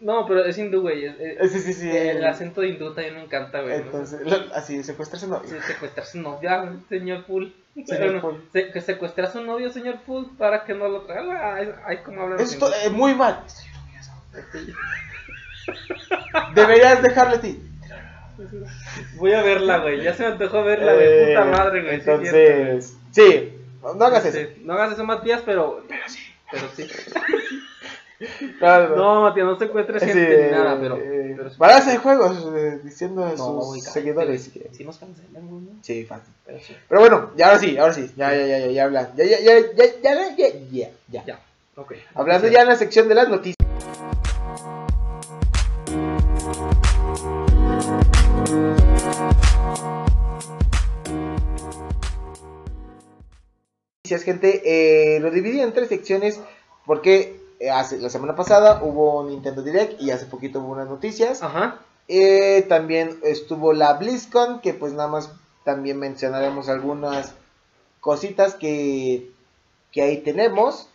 [0.00, 1.06] No, pero es hindú, güey.
[1.06, 1.90] es- es- Eh, Sí, sí, sí.
[1.90, 3.78] el el- acento de hindú también me encanta, güey.
[3.78, 3.86] no sé.
[3.86, 5.48] entonces, lo- así, secuestra a su novio.
[5.48, 7.52] Sí, secuestrar a su novia, señor Pool.
[7.84, 11.54] Señor se- que secuestre a su novio, señor Pool, para que no lo traiga.
[11.54, 13.42] Ay, ay, cómo hablan Esto es muy mal.
[16.54, 17.62] Deberías dejarle a ti.
[18.38, 18.50] Pues
[19.16, 20.00] Voy a verla, güey.
[20.00, 21.06] Ya se me antojó verla, güey.
[21.08, 21.94] Eh, Puta madre, güey.
[21.96, 23.52] Entonces, sí.
[23.82, 24.48] No, hagas eso.
[24.62, 25.82] No hagas eso, Matías, pero.
[25.88, 26.20] Pero sí.
[26.50, 26.86] Pero sí.
[28.60, 30.96] No, Matías, no te encuentres gente ni nada, pero.
[30.96, 34.50] Eh, pero Van hacer juegos eh, diciendo sus seguidores.
[34.52, 34.74] Pero, que...
[34.74, 34.98] Si nos.
[35.82, 36.34] Sí, fácil.
[36.44, 36.76] Pero, sí.
[36.88, 38.10] pero bueno, ya ahora sí, ahora sí.
[38.16, 39.12] Ya, ya, ya, ya, ya, habla.
[39.16, 39.54] Ya, ya, ya,
[40.02, 41.40] ya, ya, ya, ya.
[42.14, 43.67] Hablando ya en la sección de las noticias.
[54.28, 54.62] Gente,
[55.16, 56.40] eh, lo dividí en tres secciones
[56.84, 60.88] porque eh, hace, la semana pasada hubo un Nintendo Direct y hace poquito hubo unas
[60.88, 61.42] noticias.
[61.42, 61.80] Ajá.
[62.08, 65.30] Eh, también estuvo la BlizzCon, que pues nada más
[65.64, 67.34] también mencionaremos algunas
[68.00, 69.30] cositas que,
[69.92, 70.88] que ahí tenemos.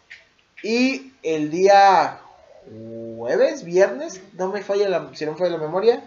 [0.64, 2.20] Y el día
[3.18, 6.04] jueves, viernes, no me falla la, si no me falla la memoria,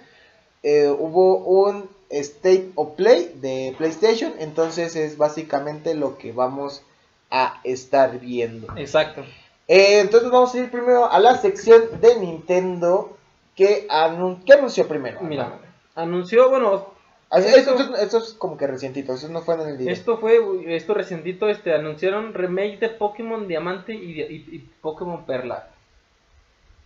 [0.62, 4.32] eh, hubo un State of Play de PlayStation.
[4.38, 6.82] Entonces es básicamente lo que vamos
[7.30, 8.66] a estar viendo.
[8.76, 9.22] Exacto.
[9.68, 13.16] Eh, entonces vamos a ir primero a la sección de Nintendo.
[13.56, 15.20] Que, anun- ¿qué anunció primero?
[15.22, 15.58] Mira,
[15.94, 16.94] anunció, bueno,
[17.28, 20.00] Ah, esto- Esto, es como que recientito, eso no fue en el directo.
[20.00, 20.38] esto fue,
[20.76, 25.68] esto recientito, este, anunciaron remake de Pokémon Diamante y, de- y- y Pokémon Perla.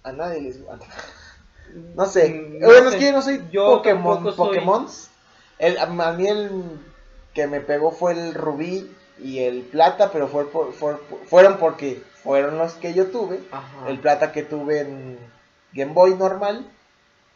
[0.02, 0.78] A nadie les gusta.
[1.94, 2.30] No sé.
[2.30, 2.98] Mm, bueno, es sé.
[2.98, 4.24] que yo no soy Yo Pokémon.
[4.24, 4.32] soy.
[4.34, 4.86] Pokémon.
[5.58, 6.50] El, a mí el
[7.34, 8.90] que me pegó fue el rubí
[9.22, 13.40] y el plata, pero fue por- fue- fueron porque fueron los que yo tuve.
[13.50, 13.88] Ajá.
[13.88, 15.18] El plata que tuve en
[15.72, 16.66] Game Boy normal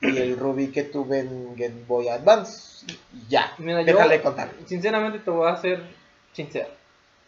[0.00, 2.86] y el rubí que tuve en Game Boy Advance.
[3.12, 4.50] Y ya, Mira, yo- déjale contar.
[4.66, 5.82] Sinceramente te voy a ser
[6.32, 6.68] sincero.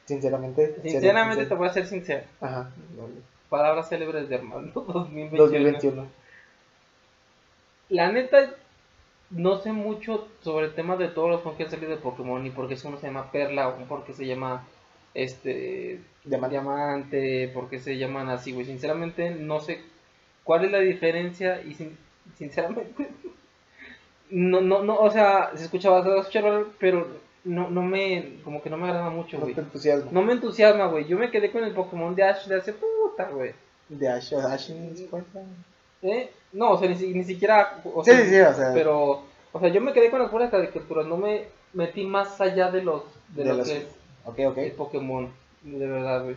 [0.04, 0.76] Sinceramente.
[0.82, 2.24] Sinceramente te voy a ser sincero.
[2.40, 2.70] Ajá.
[3.48, 5.38] Palabras célebres de Armando 2021.
[5.42, 6.06] 2021.
[7.88, 8.50] La neta,
[9.30, 12.42] no sé mucho sobre el tema de todos los juegos que han salido de Pokémon,
[12.42, 14.64] ni por qué uno se llama Perla, o por qué se llama
[15.14, 16.54] este Diamante.
[16.54, 18.66] Diamante, por qué se llaman así, güey.
[18.66, 19.80] Sinceramente, no sé
[20.44, 21.96] cuál es la diferencia y sin-
[22.36, 23.08] sinceramente
[24.30, 27.06] no, no, no, o sea, se escuchaba, se escuchaba, pero
[27.44, 29.54] no, no me, como que no me agrada mucho, No güey.
[29.54, 30.10] te entusiasma.
[30.12, 31.06] No me entusiasma, güey.
[31.06, 33.52] Yo me quedé con el Pokémon de Ash de hace puta, güey.
[33.88, 34.70] De Ash, Ash
[35.10, 35.42] cuenta.
[36.06, 36.30] ¿Eh?
[36.52, 37.80] No, o sea, ni, si- ni siquiera.
[37.84, 38.70] O Sí, sea, sí, sí, o sea.
[38.72, 41.06] Pero, o sea, yo me quedé con las puras caricaturas.
[41.06, 43.02] No me metí más allá de los.
[43.34, 43.84] De, De lo los- que es
[44.24, 44.58] Ok, el ok.
[44.76, 45.32] Pokémon.
[45.62, 46.36] De verdad, güey.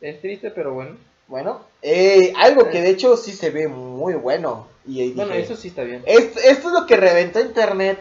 [0.00, 0.96] Es triste, pero bueno.
[1.26, 4.66] Bueno, eh, algo que de hecho sí se ve muy bueno.
[4.86, 6.02] Y Bueno, eso sí está bien.
[6.04, 7.98] esto, esto es lo que reventó internet.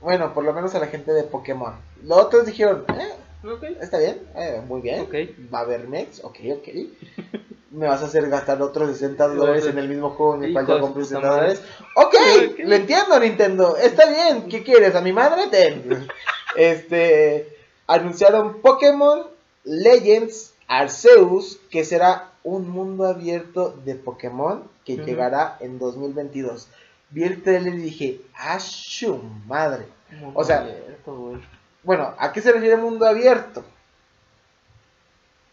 [0.00, 1.74] Bueno, por lo menos a la gente de Pokémon.
[2.04, 3.64] Los otros dijeron, eh, Ok.
[3.82, 5.00] está bien, eh, muy bien.
[5.02, 5.14] Ok.
[5.52, 6.68] Va a haber next, ok, ok.
[7.72, 10.66] Me vas a hacer gastar otros 60 dólares en el mismo juego en el cual
[10.66, 11.54] yo compré su 60 puta madre.
[11.54, 11.72] dólares.
[11.96, 13.76] Ok, lo entiendo, Nintendo.
[13.78, 14.94] Está bien, ¿qué quieres?
[14.94, 15.46] ¿A mi madre?
[15.50, 16.06] Ten.
[16.56, 17.56] Este.
[17.86, 19.26] Anunciaron Pokémon
[19.64, 26.68] Legends Arceus, que será un mundo abierto de Pokémon que llegará en 2022.
[27.10, 29.86] Vi el trailer y dije, ¡ah, su madre!
[30.12, 31.40] Mundo O sea- abierto.
[31.82, 33.64] Bueno, ¿a qué se refiere mundo abierto?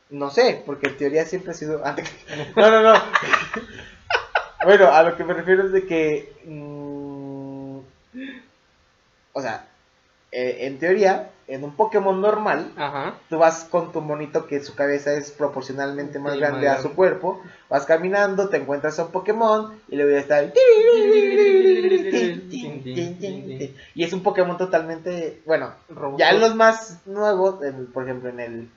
[0.10, 1.84] No sé, porque en teoría siempre ha sido...
[2.56, 2.93] No, no, no.
[4.65, 6.34] bueno, a lo que me refiero es de que...
[6.45, 7.78] mm,
[9.34, 9.65] o sea,
[10.32, 13.15] eh, en teoría, en un Pokémon normal, Ajá.
[13.30, 16.93] tú vas con tu monito que su cabeza es proporcionalmente más Sí, grande a su
[16.93, 20.52] cuerpo, vas caminando, te encuentras a un Pokémon y le voy a estar...
[23.95, 25.41] Y es un Pokémon totalmente...
[25.45, 25.74] Bueno,
[26.17, 28.69] ya en los más nuevos, en- por ejemplo, en el,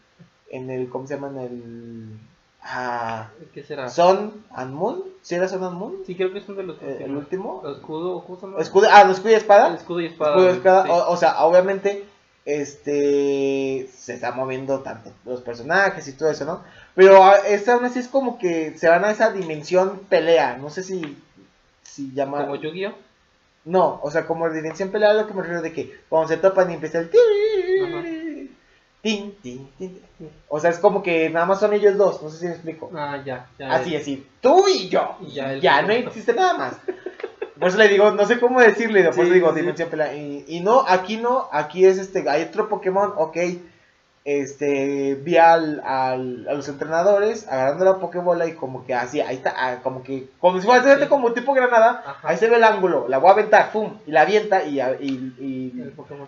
[0.52, 1.28] en el, ¿cómo se llama?
[1.28, 2.18] En el,
[2.62, 3.88] ah, ¿Qué será?
[3.88, 5.96] Sun and Moon, ¿sí era Sun and Moon?
[6.06, 7.62] Sí, creo que son de los Eh, el último.
[7.68, 8.58] Escudo, ¿cómo?
[8.58, 9.74] Escudo, ah, no, escudo y espada.
[9.74, 10.36] Escudo y espada.
[10.36, 10.90] Escudo y espada, sí.
[10.92, 12.04] o, o sea, obviamente,
[12.44, 16.62] este, se está moviendo tanto los personajes y todo eso, ¿no?
[16.94, 20.68] Pero ah, esta aún así es como que se van a esa dimensión pelea, no
[20.68, 21.16] sé si,
[21.82, 22.42] si llama...
[22.42, 22.92] Como Yu-Gi-Oh.
[23.64, 26.70] No, o sea, como dimensión pelea, lo que me refiero de que cuando se topan
[26.70, 28.02] y empieza el Ajá.
[29.02, 30.00] Tin, tin, tin.
[30.48, 32.90] O sea, es como que nada más son ellos dos, no sé si me explico.
[32.94, 33.72] Ah, ya, ya.
[33.72, 35.16] Así, así, tú y yo.
[35.20, 36.74] Y ya Ya, no existe nada más.
[37.58, 39.60] Por eso le digo, no sé cómo decirle, por Sí, eso digo sí.
[39.60, 40.14] dimensión pelea.
[40.14, 43.36] Y, y no, aquí no, aquí es este, hay otro Pokémon, ok.
[44.24, 49.34] Este, vi al, al- a los entrenadores agarrando la Pokébola y como que así, ahí
[49.36, 51.06] está, ah, como que, como si fuera Sí.
[51.08, 52.28] como tipo granada, Ajá.
[52.28, 55.34] Ahí se ve el ángulo, la voy a aventar, pum, y la avienta y, y,
[55.40, 55.72] y-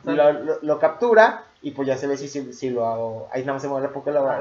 [0.04, 3.42] lo, lo- lo captura y pues ya se ve si, si, si lo hago, ahí
[3.42, 3.92] nada más se mueve la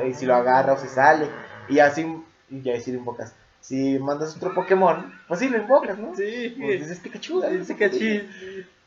[0.03, 1.27] y si lo agarra o se sale
[1.69, 2.05] y así,
[2.49, 3.33] ya lo invocas.
[3.61, 6.15] Si mandas otro Pokémon, pues sí lo invocas, ¿no?
[6.15, 8.23] Sí, Pues dices Pikachu, Ese cachis.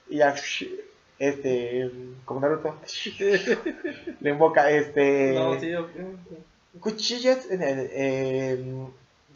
[0.08, 0.34] Y ya,
[1.18, 1.90] este,
[2.24, 2.74] como Naruto,
[4.20, 5.72] le invoca, este, No, sí,
[6.80, 7.58] cuchillas, eh,
[7.92, 8.86] eh,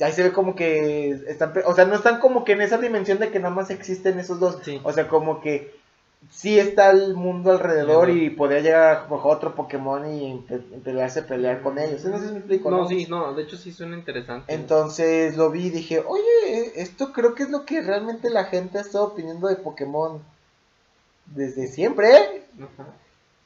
[0.00, 3.18] ahí se ve como que están, o sea, no están como que en esa dimensión
[3.18, 4.80] de que nada más existen esos dos, Sí.
[4.82, 5.78] o sea, como que
[6.28, 11.62] sí está el mundo alrededor y podría llegar a otro Pokémon y empe- pelearse, pelear
[11.62, 14.52] con ellos, no sé si me explico, No, sí, no, de hecho sí suena interesante.
[14.52, 18.76] Entonces lo vi y dije, oye, esto creo que es lo que realmente la gente
[18.76, 20.20] ha estado pidiendo de Pokémon
[21.30, 22.44] desde siempre, ¿eh?
[22.58, 22.88] Ajá.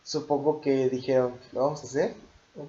[0.03, 2.14] Supongo que dijeron, lo vamos a hacer.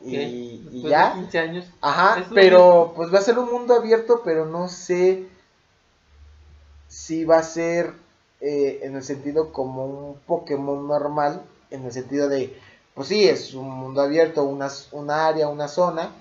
[0.04, 1.10] Y- ya.
[1.16, 1.66] De 15 años.
[1.82, 5.28] Ajá, pero pues va a ser un mundo abierto, pero no sé
[6.88, 7.94] si va a ser
[8.42, 12.58] eh, en el sentido como un Pokémon normal, en el sentido de,
[12.94, 16.12] pues sí, es un mundo abierto, una, una área, una zona,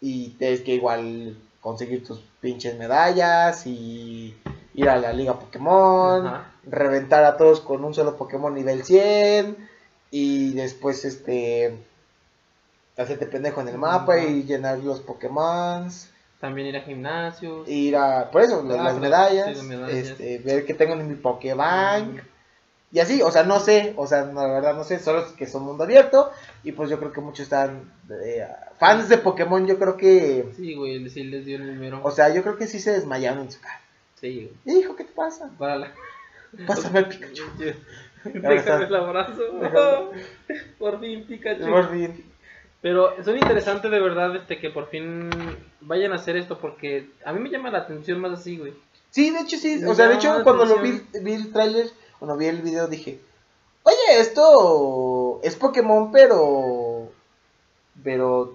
[0.00, 4.34] y tienes que igual conseguir tus pinches medallas y
[4.74, 6.50] ir a la liga Pokémon, Ajá.
[6.64, 9.56] reventar a todos con un solo Pokémon nivel 100
[10.10, 11.76] y después este
[12.96, 14.24] hacerte pendejo en el mapa Ajá.
[14.24, 15.88] y llenar los Pokémon,
[16.40, 17.68] También ir a gimnasios.
[17.68, 19.94] ir a por eso las, Ah, las medallas, sí, las medallas.
[19.94, 22.20] este ver qué tengo en mi Pokébank
[22.92, 25.32] y así, o sea, no sé, o sea, no, la verdad no sé, solo es
[25.32, 26.30] que son mundo abierto
[26.62, 27.90] y pues yo creo que muchos están
[28.24, 28.46] eh,
[28.78, 32.00] fans de Pokémon, yo creo que Sí, güey, sí les dio el número.
[32.04, 33.80] o sea, yo creo que sí se desmayaron en su cara.
[34.24, 34.50] Sí.
[34.64, 35.50] Hijo, ¿qué te pasa?
[35.58, 35.94] Para la.
[36.66, 37.42] Pásame el Pikachu.
[38.24, 39.42] Déjame el abrazo.
[40.78, 41.66] Por fin, Pikachu.
[41.66, 42.24] Por fin.
[42.80, 45.30] Pero son interesantes de verdad este que por fin
[45.80, 48.74] vayan a hacer esto porque a mí me llama la atención más así, güey.
[49.08, 49.78] Sí, de hecho sí.
[49.80, 51.86] Me O sea, de hecho cuando lo vi, vi el tráiler,
[52.18, 53.20] cuando vi el video dije,
[53.84, 57.10] oye, esto es Pokémon, pero...
[58.02, 58.54] Pero...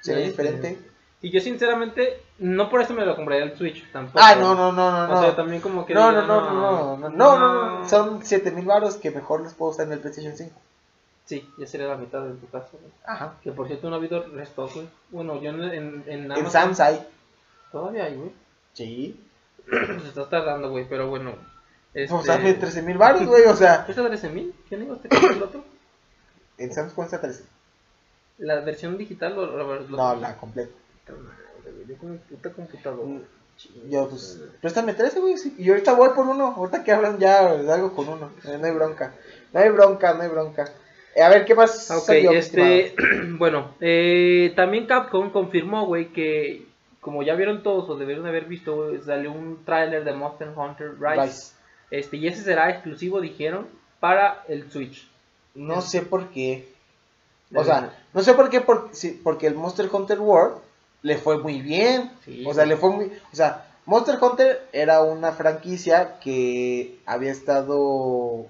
[0.00, 0.78] Se ve Sí, diferente.
[1.24, 4.18] Y yo sinceramente no por eso me lo compraría el Switch tampoco.
[4.22, 5.20] Ah, no, no, no, no, O no.
[5.22, 8.22] sea, también como que no, diga, no, no, no, no, no, no, no, no, son
[8.24, 10.52] 7000 baros que mejor los puedo usar en el PlayStation 5.
[11.24, 12.68] Sí, ya sería la mitad en tu caso.
[12.72, 12.92] güey.
[13.06, 13.36] Ajá.
[13.42, 14.86] Que por cierto no ha habido resto, güey.
[15.10, 17.00] Bueno, yo en, en, en En Amazon- Samsung.
[17.72, 18.30] Todavía hay, güey.
[18.74, 19.24] Sí.
[20.02, 21.32] Se está tardando, güey, pero bueno.
[21.94, 23.82] Este, Pues dame 13 mil baros, güey, o sea.
[23.86, 24.54] ¿Cuesta 13 mil?
[24.68, 25.64] ¿Quién dijo este el otro?
[26.58, 27.44] En Sam's cuesta 13.
[28.38, 29.80] ¿La versión digital o la?
[29.88, 30.72] No, la completa.
[31.88, 33.06] Yo con mi puta computadora.
[33.08, 33.20] Mm,
[33.90, 35.36] Yo, pues, préstame 13, güey.
[35.38, 35.54] sí.
[35.58, 36.54] Y ahorita voy por uno.
[36.56, 38.30] Ahorita que hablan ya de algo con uno.
[38.44, 39.14] Eh, No hay bronca.
[39.52, 40.64] No hay bronca, no hay bronca.
[41.14, 41.90] Eh, a ver, ¿qué más?
[41.90, 42.94] Ok, salió, este,
[43.38, 46.66] bueno, eh, también Capcom confirmó, güey, que
[47.00, 50.94] como ya vieron todos o debieron haber visto, güey, salió un tráiler de Monster Hunter
[50.98, 51.52] Rise.
[51.90, 53.68] Este, y ese será exclusivo, dijeron,
[54.00, 55.08] para el Switch.
[55.54, 56.66] No sé por qué.
[57.54, 60.56] O sea, no sé por qué, por- sí, porque el Monster Hunter World
[61.04, 62.10] le fue muy bien.
[62.24, 63.12] Sí, o sea, le fue muy.
[63.30, 68.46] O sea, Monster Hunter era una franquicia que había estado.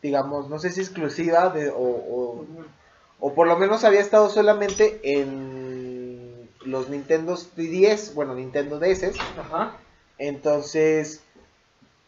[0.00, 2.46] Digamos, no sé si exclusiva de, o, o,
[3.18, 9.18] o por lo menos había estado solamente en los Nintendo 10, bueno, Nintendo DS.
[9.38, 9.76] Ajá.
[10.18, 11.22] Entonces,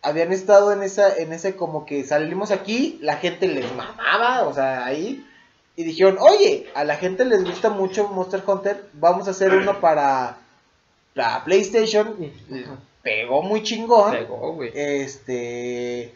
[0.02, 4.54] habían estado en esa, en ese como que salimos aquí, la gente les mamaba, o
[4.54, 5.26] sea, ahí.
[5.76, 9.78] Y dijeron, oye, a la gente les gusta mucho Monster Hunter, vamos a hacer uno
[9.80, 10.38] para
[11.14, 12.16] la PlayStation.
[13.02, 14.12] Pegó muy chingón.
[14.12, 14.72] Pegó, güey.
[14.74, 16.14] Este.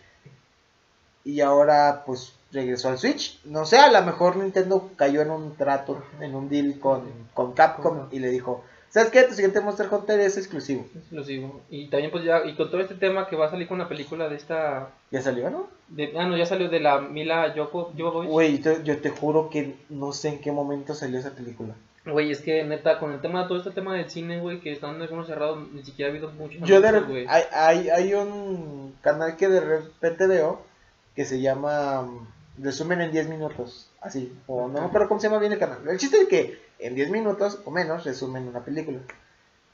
[1.24, 3.38] Y ahora, pues, regresó al Switch.
[3.44, 7.02] No sé, a lo mejor Nintendo cayó en un trato, en un deal con,
[7.34, 9.22] con Capcom y le dijo: ¿Sabes qué?
[9.22, 10.84] Tu siguiente Monster Hunter es exclusivo.
[10.96, 11.60] Exclusivo.
[11.70, 13.88] Y también, pues ya, y con todo este tema que va a salir con la
[13.88, 14.90] película de esta.
[15.12, 15.68] ¿Ya salió, no?
[15.88, 18.28] De, ah, no, ya salió de la Mila Jovovich.
[18.28, 21.74] Güey, te- yo te juro que no sé en qué momento salió esa película.
[22.04, 25.00] Güey, es que neta, con el tema, todo este tema del cine, güey, que están
[25.00, 26.58] algunos cerrados, ni siquiera ha habido mucho.
[26.64, 27.26] Yo de anuncios, re- güey.
[27.28, 30.62] hay, hay, hay un canal que de repente veo
[31.14, 32.08] que se llama
[32.62, 33.90] Resumen en 10 minutos.
[34.00, 35.78] Así, o no me acuerdo cómo se llama bien el canal.
[35.88, 38.98] El chiste es que en 10 minutos o menos resumen una película.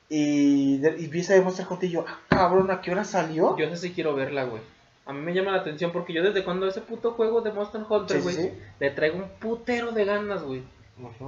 [0.08, 3.04] Y, de- y vi esa de Monster Hunter y yo, ah, cabrón, ¿a qué hora
[3.04, 3.56] salió?
[3.56, 4.62] Yo no sé si quiero verla, güey.
[5.04, 7.82] A mí me llama la atención porque yo desde cuando ese puto juego de Monster
[7.88, 8.52] Hunter, güey, sí, sí.
[8.80, 10.62] le traigo un putero de ganas, güey.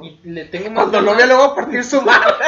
[0.03, 2.35] Y le tengo más Cuando lo vea, le voy a partir su madre.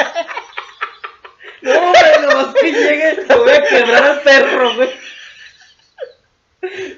[1.61, 4.89] No, güey, nomás que llegue, te voy a quebrar al perro, güey.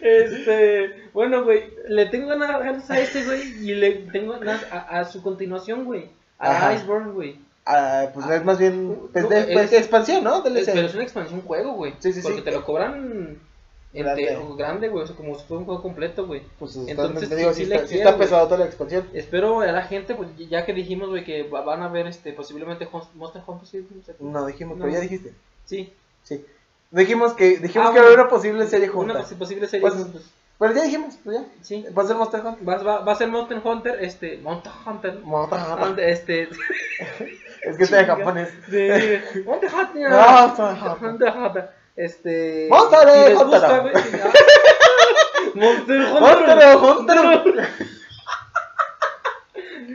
[0.04, 5.06] Este, bueno, güey, le tengo ganas a este, güey, y le tengo ganas a, a
[5.06, 6.10] su continuación, güey.
[6.40, 6.74] A Ajá.
[6.76, 7.40] Iceborne, güey.
[7.66, 10.42] Ah, pues es más bien pues, de, es- pues, de expansión, ¿no?
[10.42, 10.66] DLC.
[10.74, 11.94] Pero es una expansión juego, güey.
[12.00, 12.28] Sí, sí, sí.
[12.28, 13.40] Porque te lo cobran
[13.94, 14.22] Grande.
[14.24, 15.04] entero, grande, güey.
[15.04, 16.42] O sea, como si fuera un juego completo, güey.
[16.60, 19.08] Pues Entonces, te digo, sí le está, quiero, pesado toda la expansión.
[19.14, 22.34] Espero a la gente, pues ya que dijimos, güey, que va- van a ver este
[22.34, 23.68] posiblemente Monster Hunter.
[23.68, 23.88] ¿sí?
[24.20, 24.84] No, dijimos, No.
[24.84, 25.34] pero ya dijiste.
[25.64, 25.94] Sí.
[26.24, 26.44] Sí.
[26.94, 28.14] Dijimos que, dijimos Ah, que bueno.
[28.16, 29.14] una posible serie junta.
[29.14, 29.82] Una posi- posible serie.
[29.82, 30.24] Pues- pues,
[30.60, 31.46] Pero ya dijimos, pues ya.
[31.62, 31.86] sí.
[31.98, 32.70] Va a ser Monster Hunter.
[32.70, 35.20] Va, va, va a ser Monster Hunter, este, Monster Hunter.
[35.24, 35.88] Monster Hunter.
[35.90, 36.44] Hunter, Este,
[37.64, 38.50] Es que está en japonés.
[38.72, 40.10] de Monster Hunter.
[40.10, 40.98] Monster Hunter.
[41.10, 41.70] Hunter, Hunter.
[41.96, 42.68] Este.
[42.70, 43.60] Monster si les Hunter.
[43.60, 44.32] si- ah.
[45.56, 47.18] Monster Monster Hunter.
[47.18, 47.70] Hunter.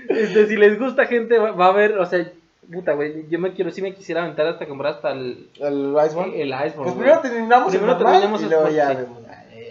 [0.09, 2.31] Este, si les gusta, gente, va, va a haber, o sea,
[2.73, 6.41] puta, güey, yo me quiero, sí me quisiera aventar hasta comprar hasta el, El Iceborne.
[6.43, 6.75] el Iceborne.
[6.77, 8.97] Pues primero terminamos el Primero normal terminamos y el luego ya sí.
[8.97, 9.19] vemos.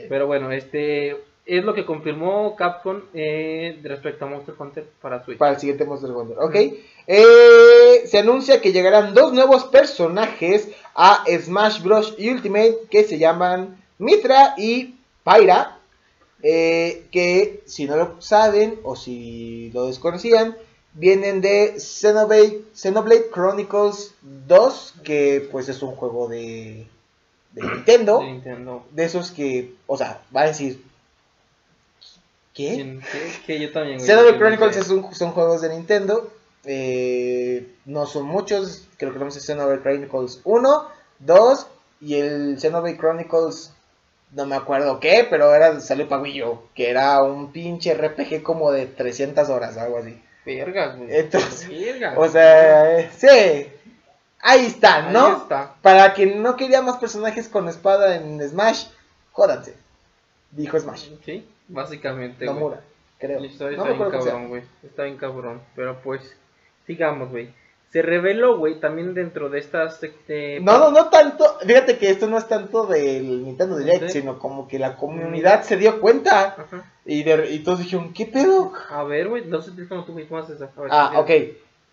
[0.09, 5.37] Pero bueno, este es lo que confirmó Capcom eh, respecto a Monster Hunter para Switch.
[5.37, 6.37] Para el siguiente Monster Hunter.
[6.39, 6.55] Ok.
[7.07, 12.15] Eh, se anuncia que llegarán dos nuevos personajes a Smash Bros.
[12.19, 15.77] Ultimate que se llaman Mitra y Pyra.
[16.43, 20.55] eh, que si no lo saben o si lo desconocían,
[20.93, 26.87] vienen de Xenoblade, Xenoblade Chronicles 2, que pues es un juego de,
[27.53, 28.19] de Nintendo.
[28.19, 28.85] De Nintendo.
[28.91, 30.83] De esos que, o sea, va a decir,
[32.53, 32.73] ¿qué?
[32.75, 33.31] ¿Quién- qué?
[33.45, 33.99] Que yo también.
[33.99, 36.31] Xenoblade Chronicles es un- son juegos de Nintendo.
[36.69, 38.87] eh, no son muchos.
[38.97, 40.87] Creo que tenemos el Xenoblade Chronicles 1,
[41.19, 41.67] 2
[42.01, 43.71] y el Xenoblade Chronicles.
[44.33, 48.43] No me acuerdo qué, pero era salió para Wii U, Que era un pinche RPG
[48.43, 50.21] como de 300 horas, algo así.
[50.47, 51.09] Verga, güey.
[51.11, 51.69] Entonces.
[52.15, 53.71] O sea, eh, sí.
[54.39, 55.37] Ahí está, Ahí ¿no?
[55.37, 55.75] está.
[55.81, 58.85] Para quien no quería más personajes con espada en Smash,
[59.33, 59.75] jódanse.
[60.51, 61.09] Dijo Smash.
[61.25, 62.45] Sí, básicamente.
[62.45, 62.55] güey.
[62.55, 62.81] Nomura,
[63.19, 63.41] creo.
[63.41, 64.63] La historia No está bien cabrón, güey.
[64.83, 65.61] Está bien cabrón.
[65.75, 66.35] Pero pues,
[66.85, 67.53] sigamos, güey.
[67.91, 70.03] Se reveló, güey, también dentro de estas.
[70.03, 71.45] Este, No, no, no tanto.
[71.65, 75.77] Fíjate que esto no es tanto del Nintendo Direct, sino como que la comunidad se
[75.77, 76.55] dio cuenta.
[76.57, 76.91] Ajá.
[77.05, 78.73] Y, de- y todos dijeron, ¿qué pedo?
[78.89, 80.69] A ver, güey, no sé cómo tú ¿cómo haces eso.
[80.75, 81.29] A ver, Ah, ok.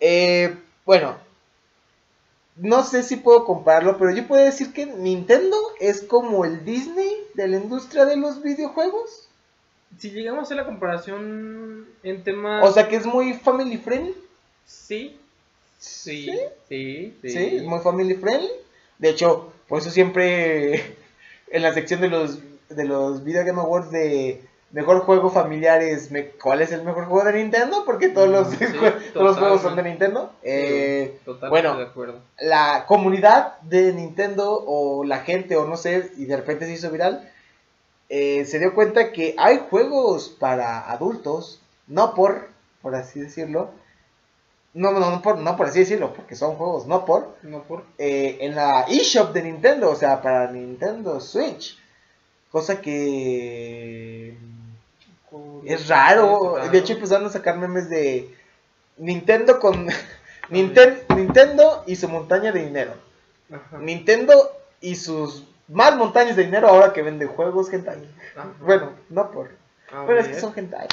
[0.01, 1.17] Eh, bueno,
[2.57, 7.13] no sé si puedo compararlo, pero yo puedo decir que Nintendo es como el Disney
[7.35, 9.29] de la industria de los videojuegos.
[9.99, 12.69] Si llegamos a hacer la comparación en temas.
[12.69, 14.15] O sea que es muy family friendly.
[14.65, 15.21] sí.
[15.85, 16.31] Sí,
[16.69, 17.31] sí, sí.
[17.31, 18.51] Sí, es muy family friendly.
[18.99, 20.97] De hecho, por eso siempre
[21.51, 26.31] en la sección de los, de los Video Game Awards de mejor juego familiares, me-
[26.31, 27.85] ¿cuál es el mejor juego de Nintendo?
[27.85, 28.67] Porque todos los, Mm, sí,
[29.13, 29.83] todos los juegos son de.
[29.85, 30.33] Nintendo.
[30.43, 31.79] Eh, Totalmente bueno.
[31.79, 32.19] de acuerdo.
[32.41, 36.91] la comunidad de Nintendo o la gente o no sé, y de repente se hizo
[36.91, 37.31] viral,
[38.09, 42.49] eh, se dio cuenta que hay juegos para adultos, no por,
[42.83, 43.71] por así decirlo,
[44.75, 47.85] no, no, no, por, no por así decirlo, porque son juegos no por, No por.
[47.99, 51.79] eh, en la eShop de Nintendo, o sea, para Nintendo Switch.
[52.51, 54.37] Cosa que
[55.65, 56.57] es raro.
[56.71, 58.33] De hecho, empezaron a sacar memes de
[58.99, 59.89] Nintendo con
[60.51, 62.93] Ninten- Nintendo y su montaña de dinero.
[63.53, 63.79] Ajá.
[63.79, 64.35] Nintendo
[64.81, 68.09] y sus más montañas de dinero ahora que venden juegos hentai.
[68.37, 68.49] Ajá.
[68.61, 69.51] Bueno, no por.
[70.05, 70.89] Bueno, es que son hentai.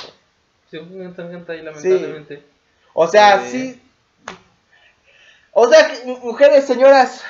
[0.70, 2.44] Sí, gente ahí, lamentablemente.
[2.94, 3.82] O sea, sí.
[5.54, 5.92] O sea,
[6.24, 7.24] mujeres, señoras,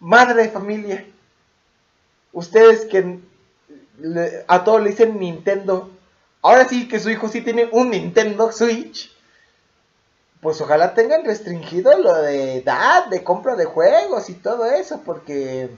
[0.00, 1.04] madre de familia,
[2.32, 3.18] ustedes que
[3.98, 5.90] le- a todos le dicen Nintendo,
[6.42, 9.14] ahora sí que su hijo sí tiene un Nintendo Switch,
[10.40, 15.70] pues ojalá tengan restringido lo de edad, de compra de juegos y todo eso, porque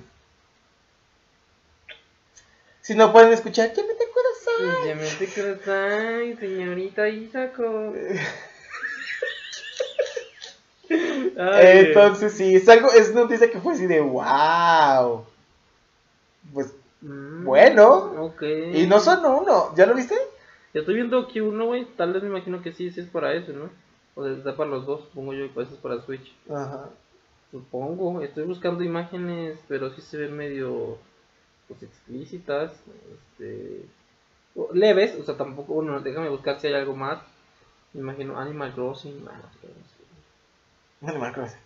[2.80, 4.06] si no pueden escuchar, ¿qué me te
[4.86, 5.26] Ya me te
[6.36, 7.94] señorita Isako.
[10.88, 15.24] Entonces sí, es algo, es noticia que fue así de wow.
[16.52, 18.34] Pues, mm, bueno.
[18.74, 20.16] Y no son uno, ¿ya lo viste?
[20.74, 21.86] Estoy viendo aquí uno, güey.
[21.96, 23.70] Tal vez me imagino que sí, sí es para eso, ¿no?
[24.14, 26.34] O sea, está para los dos, supongo yo, y pues es para Switch.
[26.50, 26.90] Ajá.
[27.50, 28.20] Supongo.
[28.20, 30.98] Estoy buscando imágenes, pero sí se ven medio.
[31.68, 32.72] Pues explícitas.
[33.12, 33.86] Este.
[34.72, 35.74] Leves, o sea, tampoco.
[35.74, 37.22] Bueno, déjame buscar si hay algo más.
[37.92, 39.24] Me imagino Animal Crossing.
[39.24, 39.95] pero no sé.
[41.08, 41.60] Animal Crossing.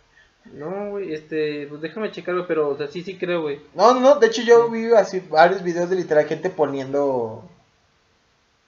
[0.53, 1.67] No, güey, este.
[1.67, 3.61] Pues déjame checarlo, pero, o sea, sí, sí creo, güey.
[3.75, 7.49] No, no, de hecho yo vi así varios videos de literal gente poniendo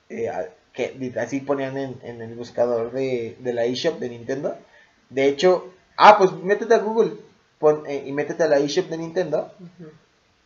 [0.08, 0.30] eh,
[0.72, 4.56] que así ponían en, en el buscador de, de la eShop de Nintendo.
[5.10, 7.14] De hecho, ah, pues métete a Google
[7.58, 9.52] pon, eh, y métete a la eShop de Nintendo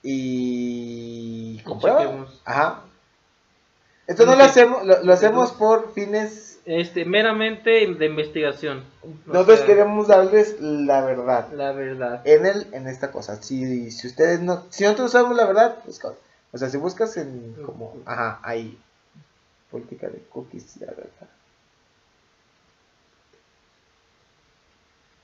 [0.03, 2.27] y comprueba.
[2.45, 2.85] Ajá.
[4.07, 6.46] Esto no lo hacemos, lo, lo hacemos por fines.
[6.67, 8.85] Este, meramente de investigación.
[9.25, 12.23] Nosotros sea, queremos darles la verdad La verdad.
[12.25, 13.41] en el, en esta cosa.
[13.41, 17.55] Si, si ustedes no, si nosotros sabemos la verdad, pues o sea, si buscas en
[17.65, 18.77] como, ajá, ahí,
[19.71, 21.29] política de cookies, la verdad.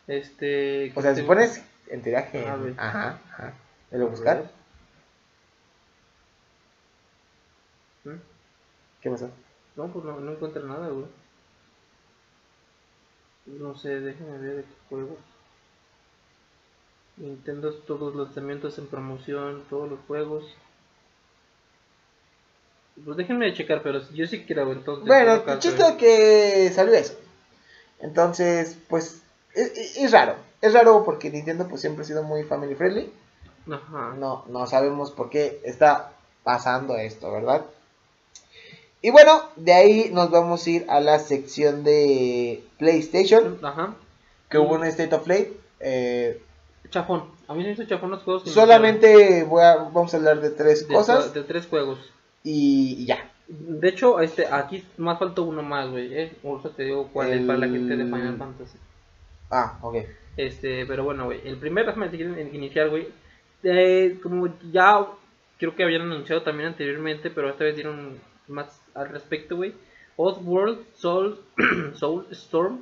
[0.07, 0.93] Este.
[0.95, 3.55] O sea, si ¿qué- pones en tiraje, ajá, ajá,
[3.90, 4.49] de lo buscar,
[8.05, 8.11] ¿Mm?
[9.01, 9.28] ¿qué pasó?
[9.76, 11.07] No, pues no, no encuentro nada, güey.
[13.47, 15.18] No sé, déjame ver de qué juegos.
[17.16, 20.45] Nintendo, todos los lanzamientos en promoción, todos los juegos.
[23.05, 25.03] Pues déjenme checar, pero yo sí creo entonces.
[25.03, 27.14] en Bueno, el chiste que salió eso.
[28.01, 29.22] Entonces, pues,
[29.55, 30.36] es, es- es raro.
[30.61, 33.12] Es raro porque Nintendo pues siempre ha sido muy family friendly.
[33.70, 34.14] Ajá.
[34.18, 36.12] No, no sabemos por qué está
[36.45, 37.64] pasando esto, ¿verdad?
[39.03, 43.94] Y bueno, de ahí nos vamos a ir a la sección de PlayStation, Ajá.
[44.48, 45.57] que hubo un State of Play.
[45.80, 46.40] eh,
[46.90, 47.24] Chafón.
[47.48, 48.48] A mí me hizo chafón los juegos.
[48.50, 51.98] solamente voy a- vamos a hablar de tres de, cosas de tres juegos.
[52.44, 53.28] y, y ya.
[53.48, 56.14] De hecho, este, aquí más faltó uno más, güey.
[56.16, 56.32] Eh.
[56.44, 58.78] Ahorita te digo cuál es para la gente de Final Fantasy.
[59.50, 59.96] Ah, ok.
[60.36, 61.40] Este, pero bueno, güey.
[61.46, 62.09] El primer, déjame
[62.53, 63.09] iniciar, güey.
[63.64, 65.07] eh, como ya
[65.59, 68.18] creo que habían anunciado también anteriormente, pero esta vez dieron
[68.53, 69.74] más al respecto, güey.
[70.16, 71.40] Oddworld Soul,
[71.94, 72.80] Soul Storm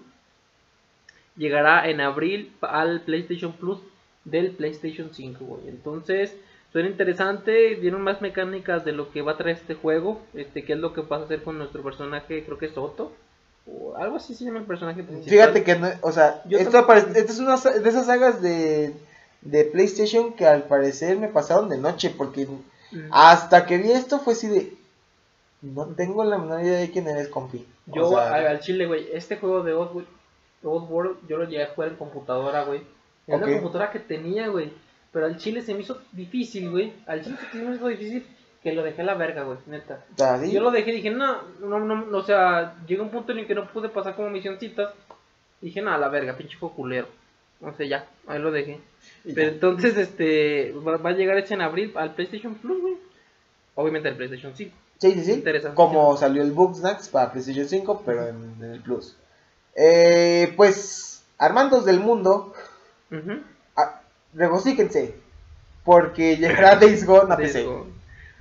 [1.37, 3.79] llegará en abril al PlayStation Plus
[4.25, 5.69] del PlayStation 5, güey.
[5.69, 6.35] Entonces,
[6.73, 7.77] suena interesante.
[7.77, 10.21] Dieron más mecánicas de lo que va a traer este juego.
[10.35, 13.13] Este, qué es lo que vas a hacer con nuestro personaje, creo que es Otto.
[13.67, 15.31] O algo así se llama el personaje principal.
[15.31, 18.93] Fíjate que, no, o sea, Yo esto, esta es una de esas sagas de,
[19.43, 22.49] de PlayStation que al parecer me pasaron de noche, porque
[22.93, 23.09] Mm.
[23.13, 24.73] hasta que vi esto fue así de...
[25.63, 27.67] No tengo la menor idea de quién eres, compi.
[27.91, 30.09] O Yo sea, al, chile, güey, este juego de Oddworld,
[30.63, 32.83] Oddworld, yo lo llegué a jugar en computadora, güey.
[33.27, 34.73] Era la computadora que tenía, güey.
[35.13, 36.93] Pero al chile se me hizo difícil, güey.
[37.07, 38.27] Al chile se me hizo difícil
[38.63, 40.05] que lo dejé a la verga, güey, neta.
[40.51, 43.47] Yo lo dejé y dije, no, no, no, o sea, llegó un punto en el
[43.47, 44.93] que no pude pasar como misioncitas.
[45.61, 47.09] Dije, no, a la verga, pinche juego culero.
[47.61, 48.81] No sé, ya, ahí lo dejé.
[49.35, 52.95] Pero entonces, este, va, va a llegar ese en abril al PlayStation Plus, güey.
[53.75, 54.75] Obviamente al PlayStation 5.
[55.01, 55.45] Sí, sí, sí.
[55.75, 59.17] Como salió el Snacks para PlayStation 5, pero en, en el Plus.
[59.75, 62.53] Eh, pues, Armandos del mundo,
[63.11, 63.41] Ujú.
[63.77, 64.03] ah,
[64.35, 65.15] regocíquense.
[65.85, 67.65] porque llegará Days Gone a PC.
[67.65, 67.93] Gone.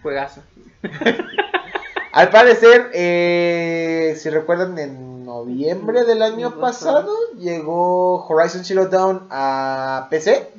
[0.03, 0.41] Juegazo.
[2.11, 10.07] Al parecer, eh, si recuerdan, en noviembre del año pasado llegó Horizon Zero Dawn a
[10.09, 10.49] PC,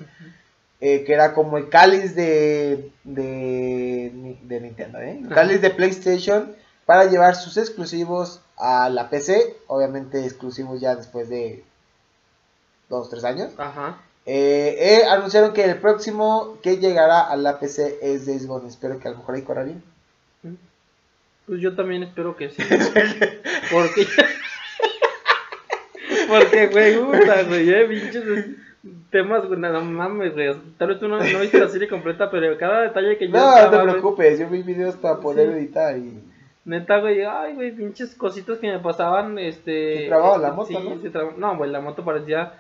[0.81, 5.21] eh, que era como el cáliz de, de, de Nintendo, ¿eh?
[5.23, 6.55] El cáliz de PlayStation
[6.87, 11.65] para llevar sus exclusivos a la PC, obviamente exclusivos ya después de
[12.89, 13.53] dos, tres años.
[13.57, 13.99] Ajá.
[14.27, 18.69] Eh, eh, anunciaron que el próximo que llegará a la PC es Days Gone.
[18.69, 19.83] Espero que a lo mejor ahí corra bien.
[21.47, 22.63] Pues yo también espero que sí.
[23.73, 24.07] Porque.
[26.29, 28.25] Porque, güey, puta, güey, eh, pinches
[29.11, 30.55] temas, güey, nada mames, güey.
[30.79, 33.33] Tal vez tú no, no viste la serie completa, pero cada detalle que yo.
[33.35, 35.55] No, no estaba, te güey, preocupes, yo vi videos para poder Sí.
[35.59, 36.21] editar y...
[36.65, 40.03] Neta, güey, ay, güey, pinches cositas que me pasaban, este...
[40.03, 41.01] Se trababa la moto, sí, ¿no?
[41.01, 42.53] se trababa- No, güey, la moto parecía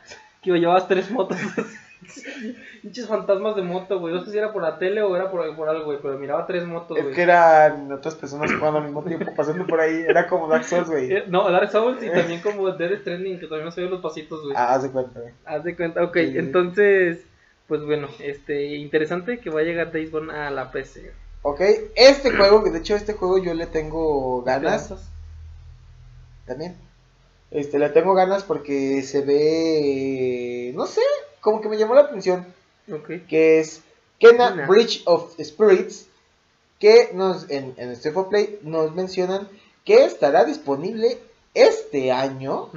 [0.42, 1.38] que llevabas tres motos.
[2.82, 4.14] pinches fantasmas de moto, güey.
[4.14, 6.46] No sé si era por la tele o era por, por algo, güey, pero miraba
[6.46, 7.14] tres motos, Es güey.
[7.14, 10.05] que eran otras personas jugando al mismo tiempo, pasando por ahí.
[10.09, 11.12] Era como Dark Souls, güey.
[11.12, 14.01] Eh, No, Dark Souls y también como Dead Stranding, que todavía no se ven los
[14.01, 14.55] pasitos, güey.
[14.57, 15.32] Ah, haz de cuenta, güey.
[15.44, 16.38] Haz de cuenta, ok, Sí.
[16.38, 17.18] entonces,
[17.68, 21.12] pues bueno, este, interesante que va a llegar Days Gone a la PC.
[21.42, 21.61] Ok,
[21.96, 25.11] este juego, que de hecho este juego yo le tengo ganas ¿Esperanzas?
[26.46, 26.76] también.
[27.51, 31.01] Este, le tengo ganas porque se ve, no sé,
[31.41, 32.47] como que me llamó la atención.
[33.28, 33.82] Que es
[34.18, 34.66] Kena.
[34.66, 36.07] Bridge of Spirits,
[36.78, 39.49] que nos en, en of Play nos mencionan
[39.84, 41.18] que estará disponible
[41.55, 42.70] este año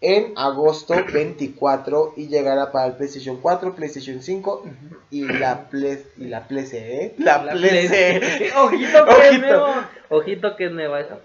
[0.00, 4.64] en agosto 24 y llegará para el PlayStation 4, PlayStation 5
[5.10, 7.14] y la Play y la Play ¿eh?
[7.18, 7.52] la, La.
[8.62, 9.38] Ojito que es Ojito.
[9.38, 9.74] nuevo.
[10.10, 11.18] Ojito que es nueva esa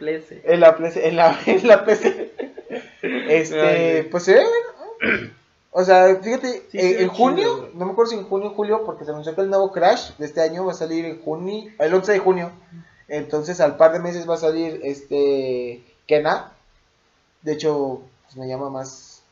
[0.43, 2.31] en la Play en la, en la PC.
[3.29, 5.42] Este, Ay, pues se ve bueno.
[5.75, 8.53] O sea, fíjate, Sí, eh, en junio, chido, no me acuerdo si en junio o
[8.53, 11.19] julio, porque se anunció que el nuevo Crash de este año va a salir en
[11.21, 12.51] junio, el 11 de junio.
[13.07, 16.53] Entonces, al par de meses va a salir este Kena.
[17.41, 19.23] De hecho, pues, me llama más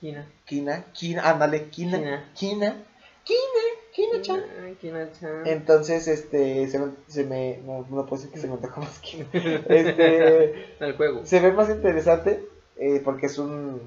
[0.00, 0.26] Kina.
[0.44, 2.28] Kina, Kina, ándale, Kina, Kina.
[2.34, 2.76] Kina,
[3.24, 4.44] Kina, Kina, chan.
[4.62, 5.46] Ay, Kina chan.
[5.46, 8.98] Entonces, este, se me, se me no, no puedo decir que se me antoja más
[9.00, 9.26] Kina.
[9.32, 11.24] Este, El juego.
[11.24, 13.80] se ve más interesante eh, porque es un,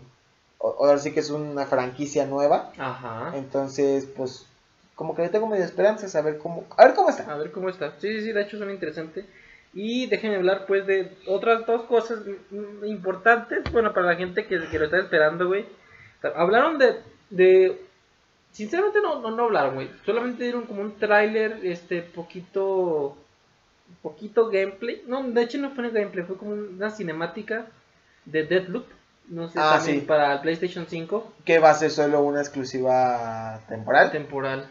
[0.59, 2.71] ahora sí que es una franquicia nueva.
[2.77, 3.31] Ajá.
[3.35, 4.45] Entonces, pues,
[4.95, 7.31] como que le tengo medio esperanzas a ver cómo, a ver cómo está.
[7.31, 7.91] A ver cómo está.
[7.99, 9.25] Sí, sí, sí, de hecho suena interesante.
[9.73, 12.19] Y déjenme hablar pues de otras dos cosas
[12.83, 15.65] importantes, bueno, para la gente que, que lo está esperando, güey.
[16.35, 16.97] Hablaron de,
[17.29, 17.81] de...
[18.51, 19.89] Sinceramente no, no, no hablaron, güey.
[20.05, 23.15] Solamente dieron como un tráiler, este, poquito...
[24.01, 25.03] Poquito gameplay.
[25.07, 27.67] No, de hecho no fue un gameplay, fue como una cinemática
[28.25, 28.85] de Deadloop.
[29.29, 30.05] No sé, Ah, también sí.
[30.05, 31.33] para el PlayStation 5.
[31.45, 34.11] Que va a ser solo una exclusiva temporal.
[34.11, 34.67] Temporal.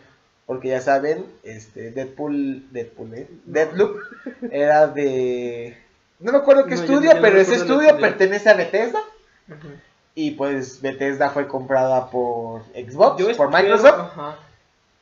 [0.47, 3.29] Porque ya saben, este, Deadpool, Deadpool, ¿eh?
[3.45, 3.99] Deadloop
[4.51, 5.77] era de...
[6.21, 9.01] No me acuerdo qué No, estudio, no pero ese estudio pertenece a Bethesda.
[10.15, 14.01] Y pues Bethesda fue comprada por Xbox, Yo por Microsoft.
[14.01, 14.37] Ajá.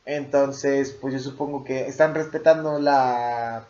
[0.05, 3.65] Entonces, pues yo supongo que están respetando la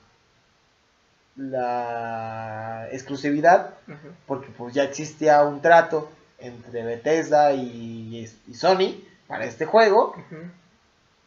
[1.36, 3.74] la exclusividad
[4.26, 10.14] porque pues ya existía un trato entre Bethesda y, y Sony para este juego,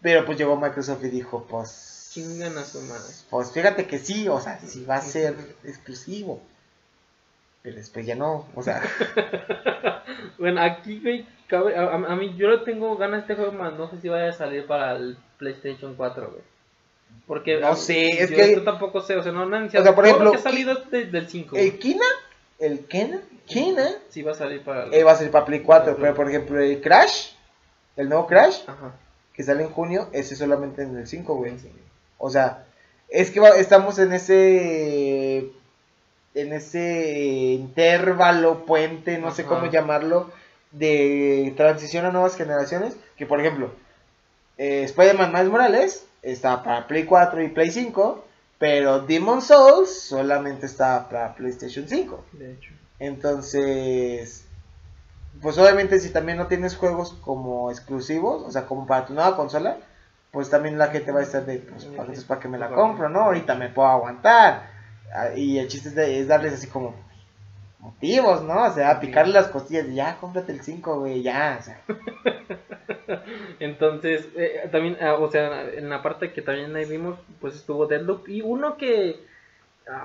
[0.01, 3.03] pero pues llegó Microsoft y dijo, pues Chingan a su madre.
[3.29, 6.41] Pues fíjate que sí, o sea, sí va a ser exclusivo.
[7.61, 8.81] Pero después ya no, o sea,
[10.39, 13.73] Bueno, aquí, güey, cabe- a, a- mí yo le tengo ganas de este juego, más
[13.73, 16.41] no sé si vaya a salir para el PlayStation 4, güey.
[17.27, 19.83] Porque No sé, es yo que- esto tampoco sé, o sea, no han anunciado.
[19.83, 21.55] O sea, por ejemplo, lo que ha salido de- del 5.
[21.57, 22.05] el Kina,
[22.59, 24.93] el Kena, Kina, Sí va a salir para el...
[24.93, 27.31] eh, va a ser para Play 4, pero por ejemplo el Crash,
[27.97, 28.93] el nuevo Crash, Ajá.
[29.33, 31.53] que sale en junio, ese solamente en el 5, güey.
[32.17, 32.65] O sea,
[33.09, 35.51] es que va- estamos en ese
[36.35, 40.31] en ese intervalo, puente, no sé cómo llamarlo,
[40.71, 43.71] de transición a nuevas generaciones, que por ejemplo,
[44.57, 48.25] eh, Spider-Man Miles Morales está para Play 4 y Play 5,
[48.57, 52.23] pero Demon Souls solamente está para PlayStation 5.
[52.33, 52.71] De hecho.
[52.99, 54.45] Entonces,
[55.41, 59.35] pues obviamente si también no tienes juegos como exclusivos, o sea, como para tu nueva
[59.37, 59.77] consola,
[60.31, 62.69] pues también la gente va a estar de, pues, para, entonces, ¿para que me la
[62.69, 63.21] compro, no?
[63.21, 64.69] Ahorita me puedo aguantar.
[65.13, 66.93] Ah, Y el chiste es, de- es darles así como
[67.79, 68.65] motivos, ¿no?
[68.65, 71.81] O sea, picarle las costillas y ya, cómprate el 5, güey, ya, o sea.
[73.59, 77.87] Entonces, eh, también, ah, o sea, en la parte que también ahí vimos, pues estuvo
[77.87, 78.27] Deadloop.
[78.29, 79.19] Y uno que,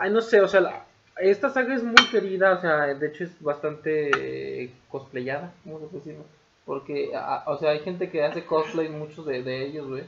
[0.01, 0.85] ay, no sé, o sea, la-
[1.21, 6.05] esta saga es muy querida, o sea, de hecho es bastante cosplayada, ¿cómo se puede
[6.05, 6.17] decir?
[6.65, 10.05] Porque, ah, o sea, hay gente que hace cosplay, muchos de, de ellos, güey.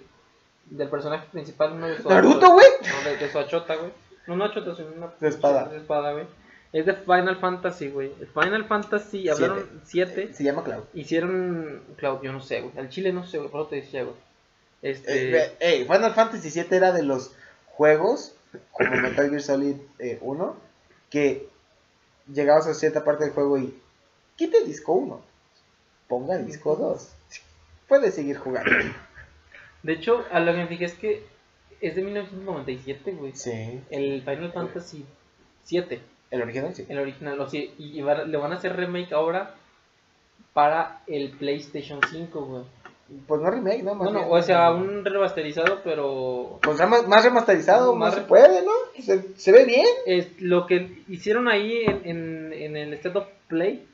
[0.67, 2.67] del personaje principal, no de su Naruto, güey.
[2.83, 3.91] No, de, de su achota, güey.
[4.27, 5.69] No, no achota, sino una De espada.
[5.69, 6.25] de espada, güey.
[6.77, 8.13] Es de Final Fantasy, güey.
[8.35, 10.35] Final Fantasy, hablaron 7.
[10.35, 10.85] Se llama Cloud.
[10.93, 12.77] Hicieron, Cloud, yo no sé, güey.
[12.77, 13.49] Al chile no sé, güey.
[13.49, 14.15] Por te decía, güey.
[14.83, 15.55] Este.
[15.59, 18.35] Eh, Final Fantasy VII era de los juegos,
[18.73, 20.57] como Metal Gear Solid eh, 1,
[21.09, 21.49] que
[22.31, 23.75] llegabas a cierta parte del juego y
[24.37, 25.19] quite disco 1,
[26.09, 27.09] ponga disco 2.
[27.89, 28.71] Puedes seguir jugando.
[29.83, 31.27] De hecho, a lo que me fijé es que
[31.81, 33.33] es de 1997, güey.
[33.35, 33.81] Sí.
[33.89, 35.07] El Final Fantasy
[35.65, 36.85] 7, El original sí.
[36.89, 39.55] el original, o sea, y va- le van a hacer remake ahora
[40.53, 42.63] para el PlayStation 5, güey.
[43.29, 43.95] Pues no remake, ¿no?
[43.95, 48.27] Más Bueno, bien- o sea, un remasterizado, pero Pues rema- más remasterizado, Más más se
[48.27, 48.73] puede, ¿no?
[49.01, 49.87] Se, se ve bien.
[50.07, 53.87] es lo que hicieron ahí en, en, en el State of Play,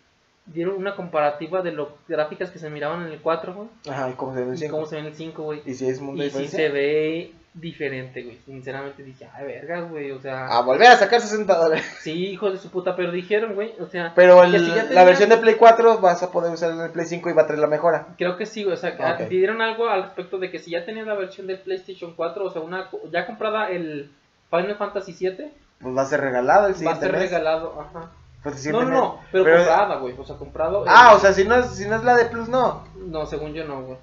[0.46, 4.14] dieron una comparativa de las gráficas que se miraban en el 4, güey, Ajá, y
[4.14, 4.72] como se ve en el y cinco.
[4.76, 5.60] cómo se ve en el 5, güey.
[5.66, 6.58] Y si es mundo Y diferencia.
[6.58, 8.38] se ve diferente, güey.
[8.46, 10.46] Sinceramente dije, ay, verga, güey, o sea...
[10.46, 11.84] A volver a sacar 60 dólares.
[12.00, 15.36] Sí, hijos de su puta, pero dijeron, güey, o sea, Pero el- la versión de
[15.36, 17.66] Play 4 vas a poder usar en el Play 5 y va a traer la
[17.66, 18.06] mejora.
[18.16, 19.28] creo que sí, güey, o sea, Ah, ok.
[19.28, 22.50] dieron algo al respecto de que si ya tenías la versión del PlayStation 4, o
[22.50, 24.10] sea, una ya comprada el
[24.50, 27.20] Final Fantasy 7, Pues va a ser regalado el va a siguiente ser mes.
[27.22, 28.10] regalado, ajá.
[28.42, 30.84] Pues el No, siguiente no, no, pero, Pero- comprada, güey, o sea, comprado.
[30.88, 32.84] Ah, el- o sea, si no, es, si no es la de Plus, no.
[32.96, 33.98] No, según yo no, güey.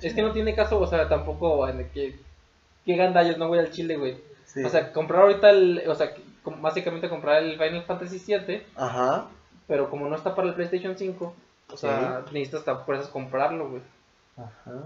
[0.00, 2.16] Es que no tiene caso, o sea, tampoco, en que,
[2.84, 4.18] que gandallas, no voy al chile, güey.
[4.46, 4.62] Sí.
[4.64, 6.12] O sea, comprar ahorita el, o sea,
[6.60, 9.26] básicamente comprar el Final Fantasy 7, Ajá.
[9.66, 11.34] pero como no está para el PlayStation 5,
[11.72, 13.82] o sea, necesitas hasta eso comprarlo, güey.
[14.36, 14.84] Ajá.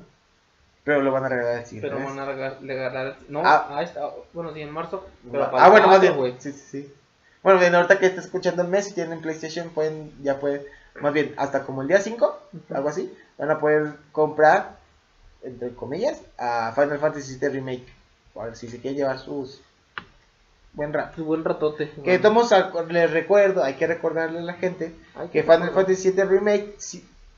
[0.85, 3.67] Pero lo van a regalar el siguiente Pero van a regalar, regalar- no, Ah.
[3.77, 6.17] ahí está, bueno, sí, en marzo, pero para ah, bueno, más bien.
[6.17, 6.35] güey.
[6.39, 6.95] Sí, sí, sí.
[7.43, 10.63] Bueno, bien, ahorita que está escuchando el mes, si tienen PlayStation, pueden, ya pueden,
[11.01, 12.75] más bien, hasta como el día 5, Ujú.
[12.75, 14.78] algo así, van a poder comprar,
[15.43, 17.87] entre comillas, a Final Fantasy VII Remake.
[18.35, 19.61] Por si se quiere llevar sus
[20.73, 21.25] buen rato.
[21.25, 21.91] Buen ratote.
[21.91, 22.23] Que güey.
[22.23, 22.53] tomos,
[22.89, 25.75] les recuerdo, hay que recordarle a la gente Ay, que Final bueno.
[25.75, 26.77] Fantasy VII Remake,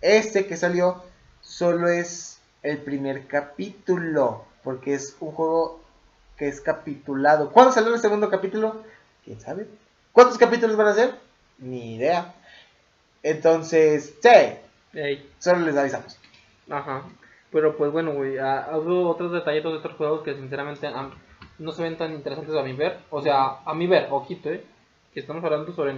[0.01, 1.03] este que salió,
[1.41, 5.81] solo es el primer capítulo, porque es un juego
[6.37, 7.51] que es capitulado.
[7.51, 8.83] ¿Cuándo salió el segundo capítulo?
[9.25, 9.67] ¿Quién sabe?
[10.13, 11.15] ¿Cuántos capítulos van a ser?
[11.59, 12.35] Ni idea.
[13.23, 16.19] Entonces, sí, solo les avisamos.
[16.69, 17.05] ajá.
[17.53, 21.13] Pero pues bueno, güey, hubo otros detallitos de otros juegos que sinceramente am-
[21.59, 22.99] no se ven tan interesantes a mi ver.
[23.11, 24.65] O sea, a mi ver, ojito, eh.
[25.13, 25.95] Que estamos hablando sobre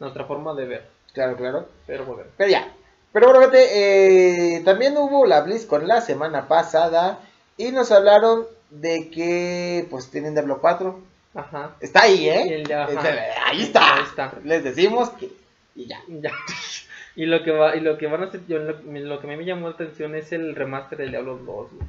[0.00, 0.88] nuestra forma de ver.
[1.12, 1.68] Claro, claro.
[1.86, 2.24] Pero bueno.
[2.36, 2.72] Pero ya.
[3.12, 7.20] Pero bueno, gente, eh, también hubo la BlizzCon la semana pasada
[7.56, 11.00] y nos hablaron de que pues tienen Diablo 4.
[11.34, 11.76] Ajá.
[11.80, 12.62] Está ahí, ¿eh?
[12.62, 13.00] el ajá.
[13.46, 13.94] Ahí está.
[13.94, 14.32] Ahí está.
[14.44, 15.30] Les decimos que
[15.76, 16.00] y ya.
[16.08, 16.32] Ya.
[17.18, 19.30] Y lo que va, y lo que van a hacer, yo, lo, lo que a
[19.30, 21.88] mí me llamó la atención es el remaster del Diablo 2, güey.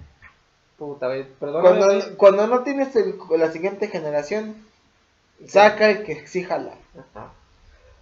[0.77, 1.61] Puta, güey, perdón.
[1.61, 4.55] Cuando, cuando no tienes el- la siguiente generación,
[5.45, 6.73] saca el que sí jala.
[6.97, 7.31] Ajá.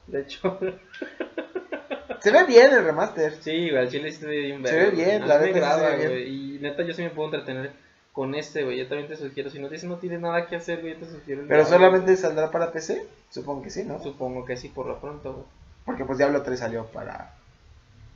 [0.07, 0.57] De hecho,
[2.21, 3.33] Se ve bien el remaster.
[3.41, 5.53] sí, güey, al chile se ve bien Se ve bien, la mí me neta sí
[5.53, 6.09] se agrada, ve bien.
[6.09, 6.55] güey.
[6.55, 7.71] Y neta, yo sí me puedo entretener
[8.13, 8.77] con este, güey.
[8.77, 9.49] Yo también te sugiero.
[9.49, 11.41] Si no dices no tienes nada que hacer, güey, yo te sugiero.
[11.41, 13.05] el Pero solamente saldrá para PC.
[13.29, 14.01] Supongo que sí, ¿no?
[14.01, 15.45] Supongo que sí, por lo pronto, güey.
[15.87, 17.33] Porque pues Diablo 3 salió para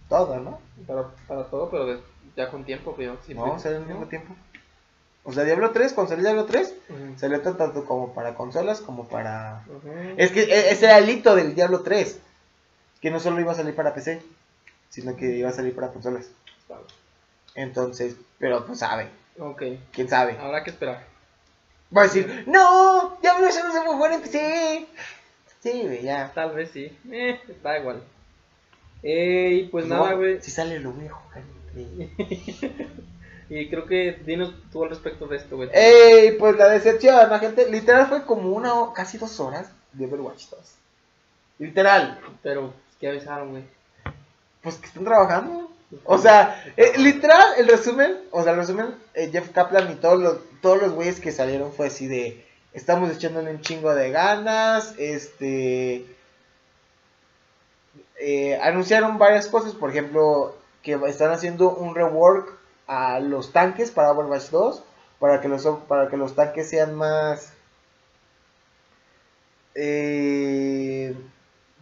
[0.09, 0.59] todo, ¿no?
[0.85, 2.01] Para, para todo, pero de-
[2.35, 3.09] ya con tiempo, güey.
[3.25, 4.35] sí, No, pues, salió al mismo tiempo.
[5.23, 7.17] O sea, Diablo 3, cuando salió Diablo 3, Ujú.
[7.19, 9.63] salió tan- tanto como para consolas como para...
[10.17, 12.19] Es que e- ese era el hito del Diablo 3.
[13.01, 14.21] Que no solo iba a salir para PC,
[14.89, 16.27] sino que iba a salir para consolas.
[17.55, 19.09] Entonces, pero pues sabe,
[19.39, 20.37] Ok, quién sabe.
[20.39, 21.03] habrá que esperar.
[21.95, 24.87] Va a decir, no, Diablo eso no se puede jugar en PC.
[25.61, 26.31] Sí, güey, ya.
[26.33, 26.97] Tal vez sí.
[27.11, 28.03] Eh, da igual.
[29.03, 30.41] Ey, pues No, nada, güey.
[30.41, 31.43] Si sale lo voy a jugar.
[33.53, 35.69] Y creo que dinos tú al respecto de esto, güey.
[35.73, 40.05] Ey, pues la decepción, la gente, literal fue como una o casi dos horas de
[40.05, 40.59] Overwatch 2.
[41.59, 43.63] Literal, Pero, ¿qué avisaron, güey?
[44.61, 45.69] pues que están trabajando.
[46.05, 50.19] O sea, eh, literal, el resumen, o sea, el resumen, eh, Jeff Kaplan y todos
[50.21, 54.95] los, todos los güeyes que salieron fue así de, estamos echándole un chingo de ganas,
[54.97, 56.05] este,
[58.19, 62.57] eh, anunciaron varias cosas, por ejemplo, que están haciendo un rework
[62.87, 64.83] a los tanques para Overwatch 2,
[65.19, 67.53] para que los, para que los tanques sean más,
[69.75, 71.15] eh,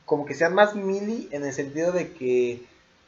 [0.06, 2.66] como que sean más melee en el sentido de que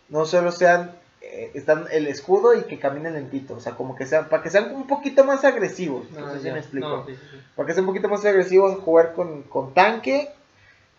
[0.10, 4.06] no solo sean eh, están el escudo y que caminen lentito, o sea, como que
[4.06, 6.88] sean para que sean un poquito más agresivos, no, Ah, sé si me explico.
[6.88, 7.38] No, sí, sí, sí.
[7.56, 10.30] Para que sea un poquito más agresivo jugar con, con tanque.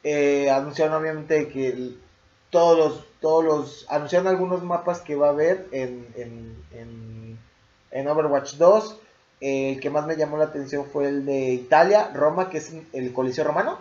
[0.04, 1.98] Eh, anunciaron obviamente que el-
[2.50, 7.38] todos los, todos los, anunciaron algunos mapas que va a haber en, en, en,
[7.92, 8.98] en Overwatch 2.
[9.40, 13.12] El que más me llamó la atención fue el de Italia, Roma, que es el
[13.12, 13.78] Coliseo Romano.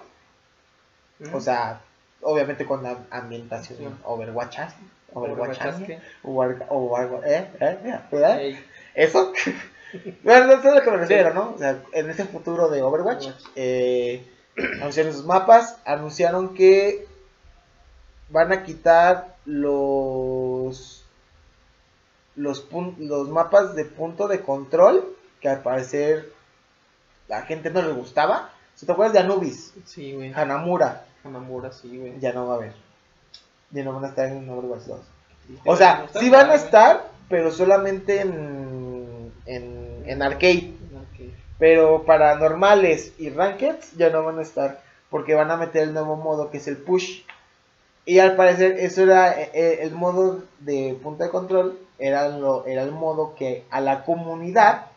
[1.20, 1.38] Ujú.
[1.38, 1.82] O sea,
[2.22, 3.86] obviamente con la ambientación Sí.
[4.06, 4.58] Overwatch.
[5.14, 5.59] Overwatch.
[5.59, 5.89] Overwatch,
[6.24, 7.47] Overwatch- Overwatch- ¿eh?
[7.59, 7.78] ¿eh?
[8.12, 8.38] ¿eh?
[8.39, 8.59] Ey,
[8.95, 9.34] ¿Eso?
[10.24, 11.53] bueno, no sé a lo que me refiero, ¿no?
[11.55, 13.45] O sea, en ese futuro de Overwatch, Overwatch.
[13.55, 14.26] eh,
[14.82, 17.07] anunciaron sus mapas, anunciaron que
[18.30, 20.97] van a quitar los
[22.36, 26.32] los, pun- los mapas de punto de control, que al parecer
[27.28, 28.49] la gente no le gustaba.
[28.76, 30.34] Si te acuerdas de Anubis, Sí, güey.
[30.34, 32.20] Hanamura, Hanamura, sí, güey.
[32.20, 32.74] ya no va a haber.
[33.72, 34.99] Ya no van a estar en Overwatch 2.
[35.45, 36.57] Triste, O sea, sí van a güey.
[36.57, 40.74] estar, pero solamente en, en, en arcade.
[41.57, 44.82] Pero para normales y rankeds ya no van a estar.
[45.09, 47.22] Porque van a meter el nuevo modo que es el push.
[48.05, 51.78] Y al parecer eso era eh, eh, el modo de punto de control.
[51.99, 54.88] Era, lo, era el modo que a la comunidad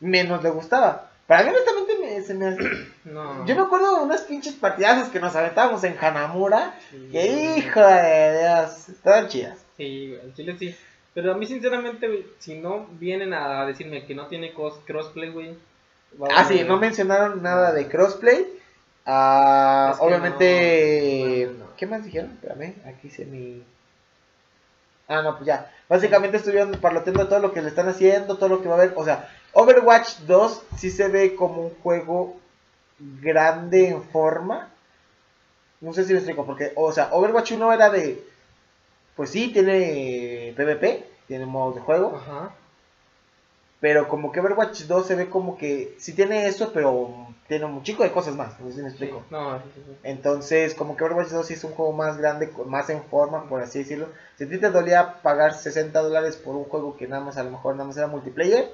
[0.00, 1.10] menos le gustaba.
[1.26, 1.85] Para mí honestamente me-
[2.26, 2.58] se me hace...
[3.04, 3.46] No.
[3.46, 6.74] Yo me acuerdo de unas pinches partidazos que nos aventábamos en Hanamura.
[6.90, 9.58] Sí, Que hijo de Dios, estaban chidas.
[9.76, 10.74] Sí, güey, chile sí.
[11.14, 14.52] Pero a mí, sinceramente, güey, si no vienen a decirme que no tiene
[14.86, 15.56] crossplay, güey.
[16.34, 18.46] Ah, sí, no mencionaron nada de crossplay.
[19.06, 21.46] Ah, Es que obviamente.
[21.46, 21.76] no, no, no.
[21.76, 22.32] ¿Qué más dijeron?
[22.32, 23.62] Espérame, aquí se mi.
[25.08, 25.70] Ah, no, pues ya.
[25.88, 28.92] Básicamente estuvieron parloteando todo lo que le están haciendo, todo lo que va a haber.
[28.96, 32.36] O sea, Overwatch 2 sí se ve como un juego
[32.98, 34.70] grande en forma.
[35.80, 38.22] No sé si me explico, porque, o sea, Overwatch 1 era de.
[39.14, 42.16] Pues sí, tiene PvP, tiene modos de juego.
[42.16, 42.50] Ajá.
[43.80, 47.82] Pero como que Overwatch 2 se ve como que sí tiene eso, pero tiene un
[47.82, 48.58] chico de cosas más.
[48.58, 48.96] No sé si me Sí.
[48.96, 49.22] explico.
[49.30, 49.96] No, sí, sí, sí.
[50.02, 53.60] Entonces, como que Overwatch 2 sí es un juego más grande, más en forma, por
[53.62, 54.08] así decirlo.
[54.36, 57.44] Si a ti te dolía pagar 60 dólares por un juego que nada más, a
[57.44, 58.70] lo mejor nada más era multiplayer,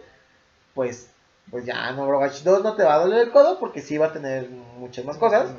[0.75, 1.11] pues,
[1.51, 4.07] pues ya en Overwatch 2 no te va a doler el codo porque sí va
[4.07, 4.49] a tener
[4.79, 5.51] muchas más cosas.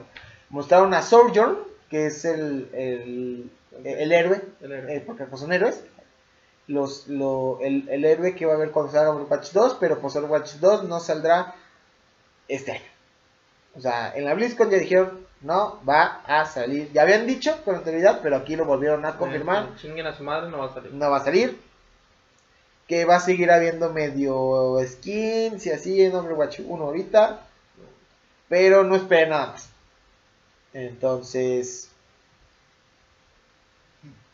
[0.49, 1.57] Mostraron a Sojourn,
[1.89, 3.51] que es el, el,
[3.83, 4.95] el héroe, El héroe.
[4.95, 5.83] eh, porque pues son héroes.
[6.67, 10.15] Los, lo, el, el héroe que va a haber cuando salga Overwatch 2, pero pues
[10.15, 11.55] Overwatch 2 no saldrá
[12.47, 12.81] este año.
[13.75, 16.91] O sea, en la BlizzCon ya dijeron, no va a salir.
[16.93, 19.75] Ya habían dicho con anterioridad, pero aquí lo volvieron a confirmar.
[19.75, 20.93] Chinguen a su madre, no va a salir.
[20.93, 21.59] No va a salir.
[22.87, 27.41] Que va a seguir habiendo medio skins y así en Overwatch 1 ahorita.
[28.49, 29.69] Pero no esperen nada más.
[30.73, 31.89] Entonces,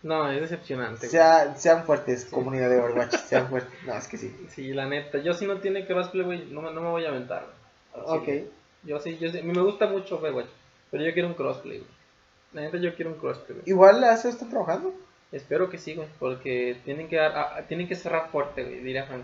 [0.01, 1.07] No, es decepcionante.
[1.09, 3.15] sea- sean fuertes, comunidad de Overwatch.
[3.27, 3.73] Sean fuertes.
[3.85, 4.33] No, es que sí.
[4.55, 5.17] Sí, la neta.
[5.19, 7.45] Yo si no tiene crossplay, güey, no, me- no me voy a aventar.
[7.93, 8.29] Al Ok.
[8.83, 9.41] Yo sí, yo sí.
[9.43, 10.47] Me gusta mucho Overwatch,
[10.89, 11.89] pero yo quiero un crossplay, güey.
[12.53, 13.69] La neta, yo quiero un crossplay, güey.
[13.69, 14.93] Igual la ASO está trabajando.
[15.31, 19.03] Espero que sí, güey, porque tienen que, dar- ah, tienen que cerrar fuerte, güey, diría
[19.05, 19.23] Frank.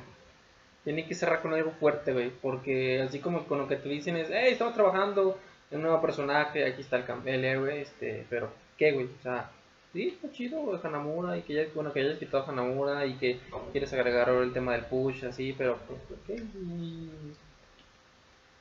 [0.84, 4.16] Tienen que cerrar con algo fuerte, güey, porque así como con lo que te dicen
[4.18, 5.40] es, hey, estamos trabajando
[5.72, 9.06] en un nuevo personaje, aquí está el, el héroe, este, pero, ¿qué, güey?
[9.06, 9.50] O sea,
[9.94, 13.40] sí, está chido, güey, Hanamura, y que ya, bueno, que hayas quitado Hanamura, y que
[13.72, 16.36] quieres agregar ahora el tema del push, así, pero, pues, ¿qué?
[16.36, 17.10] Y...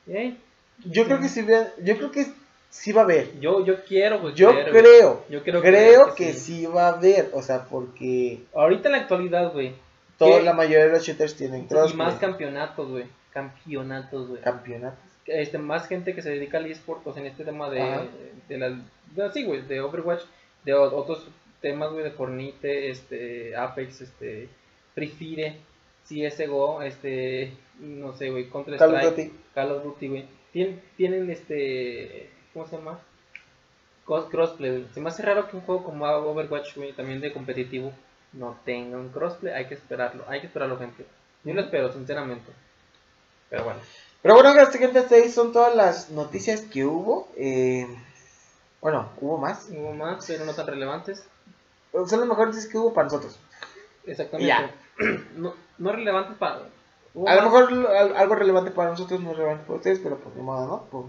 [0.07, 0.35] ¿Eh?
[0.83, 2.25] Yo creo que ve- yo creo que
[2.75, 3.39] sí va a haber.
[3.39, 4.33] Yo, yo quiero, güey.
[4.35, 4.65] Yo güey.
[4.65, 7.29] creo, Yo quiero creo creer que sí va a haber.
[7.33, 9.73] O sea, porque Ahorita en la actualidad, güey,
[10.17, 11.97] toda la mayoría de los shooters tienen y crossplay.
[12.07, 14.41] más campeonatos, güey, campeonatos, güey.
[14.41, 14.99] campeonatos.
[15.25, 18.03] este, más gente que se dedica al eSport, pues en este tema de, Ajá.
[18.47, 20.21] de la, de- sí, güey, de Overwatch,
[20.63, 21.27] de o- otros
[21.61, 24.47] temas, güey, de Fornite, este, Apex, este,
[24.93, 25.55] Free Fire,
[26.07, 29.37] CSGO, este, no sé, güey, Counter Call of Strike, Duty.
[29.55, 32.97] Call of Duty, güey, tienen, tienen, este, ¿cómo se llama?
[34.05, 34.87] Crossplay.
[34.93, 37.91] Se me hace raro que un juego como Overwatch, güey, también de competitivo,
[38.31, 41.05] no tenga un crossplay, hay que esperarlo, hay que esperarlo, gente.
[41.43, 42.49] Yo lo espero, sinceramente.
[43.49, 43.79] Pero bueno.
[44.21, 47.27] Pero bueno, gente, gente, hasta ahí son todas las noticias que hubo.
[47.35, 47.87] Eh,
[48.79, 49.67] bueno, hubo más.
[49.69, 51.27] Hubo más, pero no tan relevantes.
[51.91, 53.37] Son las mejores noticias que hubo para nosotros.
[54.05, 54.47] Exactamente.
[54.47, 54.73] Ya.
[55.35, 56.69] No, no relevantes para.
[57.15, 60.17] Hubo A lo mejor al- algo relevante para nosotros no es relevante para ustedes, pero
[60.17, 60.83] pues ni modo, ¿no?
[60.91, 61.05] Pues,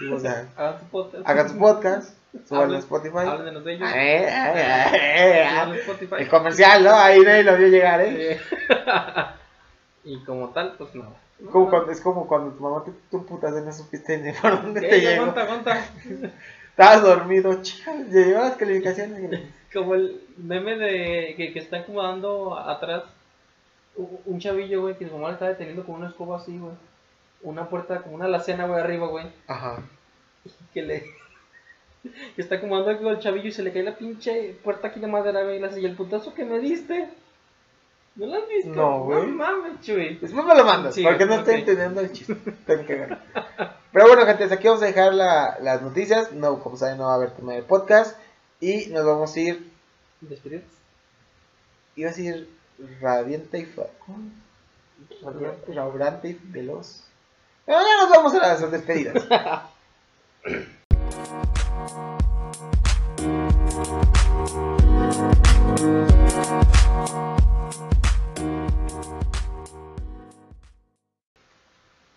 [0.00, 1.28] digo, o sea, Hagan su podcast.
[1.28, 2.14] hagan su podcast,
[2.48, 3.18] suban a Spotify.
[3.18, 3.88] Háblenos de ellos.
[3.94, 6.14] Eh, eh, eh, Suban a eh, Spotify.
[6.18, 6.94] El comercial, ¿no?
[6.94, 8.32] Ahí nadie lo vio llegar, ¿eh?
[8.32, 8.40] Eh,
[10.04, 10.90] y como tal, pues.
[11.50, 14.80] Como cuando, es como cuando tu mamá te, tú putas no supiste ni por dónde
[14.82, 15.22] te Eh, llegó.
[15.22, 15.84] aguanta, aguanta.
[16.70, 19.40] Estabas dormido, chica, ya llegó las calificaciones.
[19.72, 23.04] Como el meme de que, que está acomodando atrás
[24.26, 26.72] un chavillo, güey, que su mamá le está deteniendo con una escoba así, güey.
[27.42, 29.26] Una puerta, como una alacena, güey, arriba, güey.
[29.46, 29.82] Ajá.
[30.74, 31.04] que le
[32.34, 35.06] que está acomodando algo al chavillo y se le cae la pinche puerta aquí de
[35.06, 37.08] madera, güey, y le hace, y el putazo que me diste.
[38.16, 38.70] ¿No lo has visto?
[38.70, 39.26] No, güey.
[39.28, 40.16] No mames, Chuy.
[40.20, 41.38] Después me lo mandas, Sí, porque no ok.
[41.40, 42.34] estoy entendiendo el chiste.
[42.66, 43.18] Tengo que ver.
[43.92, 46.32] Pero bueno, gente, hasta aquí vamos a dejar la- las noticias.
[46.32, 48.18] No, como saben, no va a haber tema de podcast.
[48.60, 49.70] Y nos vamos a ir.
[50.20, 50.64] ¿Despedidos?
[51.96, 52.48] Iba a decir
[53.00, 53.74] radiante y.
[55.74, 57.04] Radiante, y veloz.
[57.66, 59.26] Pero ya nos vamos a las despedidas.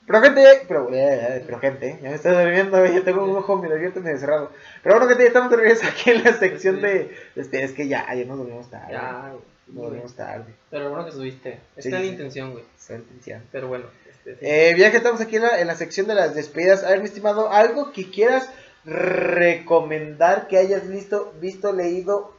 [0.06, 3.76] Pero gente, pero, eh, pero gente, ya me estoy durmiendo, ya tengo un ojo medio
[3.76, 4.52] abierto y medio cerrado.
[4.84, 7.72] Pero bueno, gente, ya estamos de regreso aquí en la sección de, de este, es
[7.72, 8.94] que ya, ayer nos dormimos tarde.
[8.94, 9.34] Ya,
[9.68, 10.54] Dormimos tarde.
[10.70, 11.60] Pero bueno que subiste.
[11.78, 12.08] Sí, la sí.
[12.08, 12.64] intención, güey.
[12.78, 13.46] Sentenciando.
[13.52, 14.40] Pero bueno, este, sí.
[14.46, 17.00] Eh, ya que estamos aquí en la, en la sección de las despedidas, a ver,
[17.00, 18.50] mi estimado, algo que quieras
[18.86, 22.34] recomendar que hayas visto, visto, leído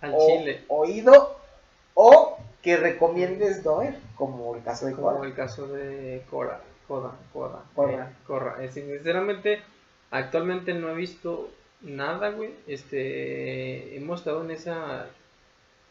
[0.00, 0.64] Al o chile.
[0.68, 1.36] oído
[1.94, 5.26] o que recomiendes no ver, como el caso de Como Cora.
[5.28, 6.60] el caso de Cora.
[6.88, 7.62] Cora, Cora.
[7.74, 8.08] Corra.
[8.10, 8.64] eh, Corra.
[8.64, 9.60] Eh, sinceramente,
[10.10, 11.50] actualmente no he visto
[11.82, 12.50] nada, güey.
[12.66, 14.70] Este, hemos estado en ese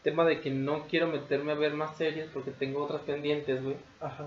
[0.02, 3.76] tema de que no quiero meterme a ver más series porque tengo otras pendientes, güey.
[4.00, 4.24] Ajá.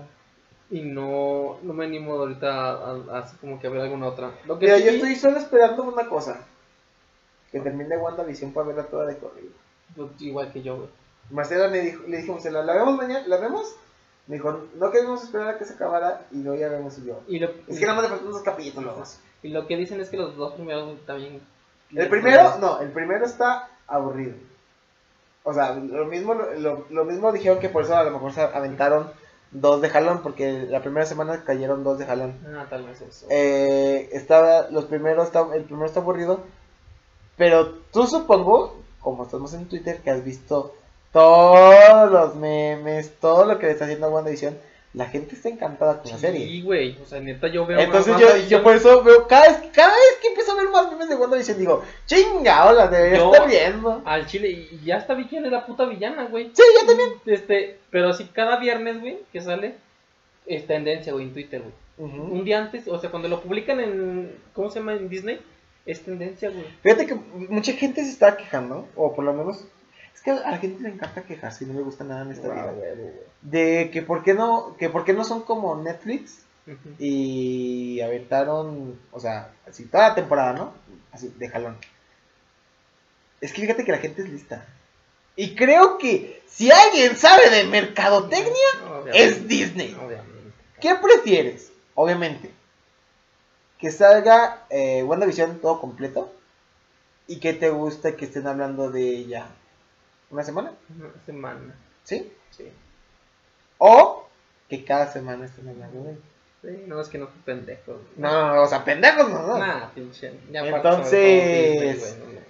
[0.70, 2.72] Y no, no me animo ahorita a,
[3.12, 4.30] a- así como que a ver alguna otra.
[4.46, 6.46] Lo que Mira, sí, yo estoy solo esperando una cosa.
[7.52, 9.52] Que termine WandaVision para verla toda de corrido.
[9.94, 10.88] pues, igual que yo, güey.
[11.30, 13.24] Marcela me dijo, le dijimos, ¿la, ¿la vemos mañana?
[13.26, 13.74] ¿La vemos?
[14.26, 17.20] Me dijo, no queremos esperar a que se acabara y luego ya vemos y yo.
[17.28, 19.20] Y lo, Es que nada más le faltan unos capítulos.
[19.42, 21.40] y lo que dicen es que los dos primeros también.
[21.94, 24.34] El primero, no, el primero está aburrido.
[25.44, 28.40] O sea, lo mismo, lo, lo mismo dijeron que por eso a lo mejor se
[28.40, 29.10] aventaron
[29.54, 32.34] dos de jalón, porque la primera semana cayeron dos de jalón.
[32.54, 33.26] Ah, tal vez eso.
[33.30, 36.40] Eh, estaba, los primeros, el primero está aburrido,
[37.36, 40.74] pero tú supongo, como estamos en Twitter, que has visto
[41.12, 44.58] todos los memes, todo lo que le está haciendo a WandaVision,
[44.94, 46.46] la gente está encantada con la serie.
[46.46, 46.98] Sí, güey.
[47.00, 47.78] O sea, neta, yo veo.
[47.78, 50.53] Entonces yo, yo por eso veo, cada vez, cada vez que empiezo
[51.14, 54.02] de WandaVision digo, chinga, hola, debería Yo- estar viendo.
[54.04, 56.50] Al chile, y ya hasta vi quién es la puta villana, güey.
[56.54, 57.10] Sí, yo también.
[57.26, 59.74] Este, pero sí, cada viernes, güey, que sale,
[60.46, 61.74] es tendencia, güey, en Twitter, güey.
[61.96, 64.94] Un día antes, o sea, cuando lo publican en, ¿cómo se llama?
[64.94, 65.40] En Disney,
[65.86, 66.64] es tendencia, güey.
[66.82, 69.64] Fíjate que mucha gente se está quejando, o por lo menos,
[70.12, 72.48] es que a la gente le encanta quejarse y no le gusta nada en esta
[72.48, 72.72] Ah, vida.
[72.72, 73.12] güey, güey.
[73.42, 76.43] De que por qué no, que por qué no son como Netflix
[76.98, 80.74] Y aventaron, o sea, así toda la temporada, ¿no?
[81.12, 81.76] Así, de jalón.
[83.40, 84.66] Es que fíjate que la gente es lista.
[85.36, 88.52] Y creo que si alguien sabe de mercadotecnia,
[88.86, 89.94] Obviamente, es Disney.
[89.94, 90.52] Obviamente.
[90.80, 91.72] ¿Qué prefieres?
[91.94, 92.50] Obviamente.
[93.78, 96.32] Que salga eh, WandaVision todo completo.
[97.26, 99.48] ¿Y que te gusta que estén hablando de ella?
[100.30, 100.72] ¿Una semana?
[100.98, 102.32] Una semana, ¿Sí?
[102.50, 102.70] sí.
[103.78, 104.28] O
[104.68, 106.20] que cada semana estén hablando de ella.
[106.64, 108.00] Sí, no, es que no fue pendejo.
[108.16, 109.58] No, o sea, pendejos no, no.
[109.58, 110.32] Nah, pinche.
[110.50, 112.44] ya Entonces- todo güey, no.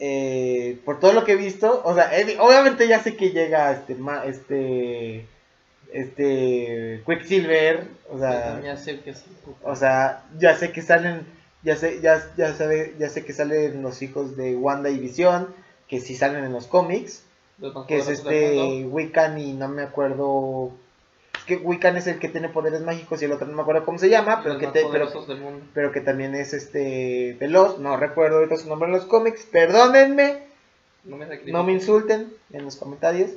[0.00, 3.96] Eh, por todo lo que he visto, o sea, obviamente ya sé que llega este,
[3.96, 5.26] ma- este,
[5.92, 9.12] este, Quicksilver, o sea, ya sé que
[9.64, 11.26] o sea, ya sé que salen,
[11.64, 15.48] ya sé, ya, ya sabe, ya sé que salen los hijos de Wanda y Visión,
[15.88, 17.24] que sí salen en los cómics,
[17.88, 18.84] que es este.
[18.84, 20.70] Wiccan y no me acuerdo,
[21.48, 23.98] que Wiccan es el que tiene poderes mágicos y el otro no me acuerdo cómo
[23.98, 24.84] se llama, pero que, te,
[25.74, 30.42] pero, que también es este veloz, no recuerdo ahorita su nombre en los cómics, perdónenme,
[31.04, 31.52] No me sacrifiques.
[31.52, 33.30] no me insulten en los comentarios.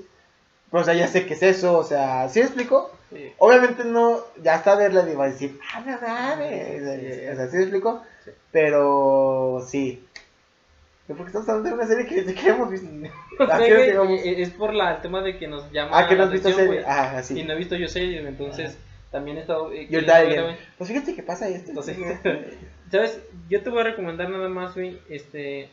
[0.70, 2.92] Pero, o sea, ya sé qué es eso, o sea, ¿sí explico?
[3.12, 3.34] Sí.
[3.40, 7.28] Obviamente no, ya hasta verla iba a decir, ah, no mames, Sí.
[7.28, 8.04] o sea, ¿sí explico?
[8.24, 8.32] Sí.
[8.52, 10.06] Pero, sí.
[11.16, 12.88] ¿Por qué estamos hablando de una serie que ni siquiera hemos visto?
[13.42, 16.32] Eh, es por la, el tema de que nos llama Ah, que no la has
[16.32, 16.66] visto serie.
[16.68, 16.80] güey.
[16.86, 18.78] Ah, Y no he visto yo series, entonces
[19.12, 19.72] también he estado...
[19.74, 20.56] eh, You're dying.
[20.78, 21.70] Pues fíjate que pasa esto.
[21.70, 21.98] Entonces,
[22.92, 23.22] ¿Sabes?
[23.50, 25.00] Yo te voy a recomendar nada más, güey.
[25.10, 25.70] Este,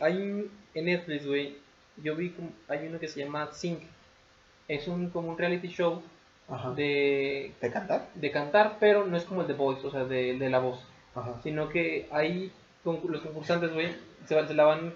[0.00, 1.56] hay en Netflix, güey.
[2.02, 3.80] Yo vi como, hay uno que se llama Sync.
[4.68, 6.02] Es un como un reality show
[6.48, 6.70] Ajá.
[6.72, 8.08] de, ¿De cantar?
[8.14, 10.82] de cantar, pero no es como el de Voice, o sea, de, de la voz.
[11.14, 11.34] Ajá.
[11.42, 12.50] Sino que hay
[12.84, 13.88] concur- los concursantes, güey,
[14.26, 14.94] se, se la van.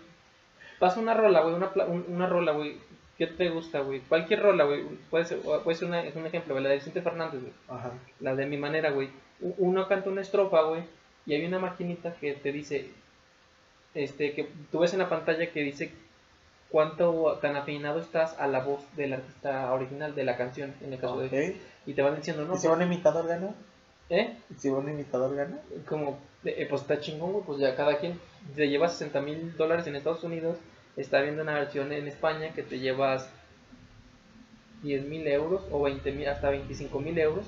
[0.79, 1.71] Pasa una rola, güey, una,
[2.09, 2.77] una rola, güey.
[3.17, 4.01] ¿Qué te gusta, güey?
[4.01, 4.85] Cualquier rola, güey.
[5.11, 7.53] Puede ser, puede ser una, es un ejemplo, güey, la de Vicente Fernández, güey.
[7.69, 7.93] Ajá.
[8.21, 9.09] La de mi manera, güey.
[9.41, 10.83] Uno canta una estrofa, güey.
[11.25, 12.91] Y hay una maquinita que te dice.
[13.95, 15.91] Este, que tú ves en la pantalla que dice
[16.69, 20.99] cuánto tan afinado estás a la voz del artista original de la canción, en el
[20.99, 21.27] caso de.
[21.27, 21.57] Ok.
[21.87, 23.55] Y te van diciendo, no, ¿Y si un imitador gana?
[24.11, 24.37] ¿Eh?
[24.51, 25.59] ¿Y si un imitador gana?
[25.89, 27.45] Como, eh, pues está chingón, güey.
[27.45, 28.19] Pues ya cada quien
[28.55, 30.57] te lleva 60 mil dólares en Estados Unidos.
[30.97, 33.29] Está viendo una versión en España que te llevas
[34.83, 37.47] 10 mil euros o 20 mil, hasta 25 mil euros.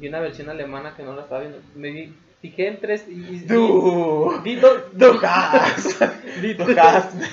[0.00, 1.58] Y una versión alemana que no la estaba viendo.
[1.74, 3.04] Me vi- fijé en tres.
[3.08, 6.00] Y, y- Du, vi, do- du hast,
[6.40, 6.64] vi- du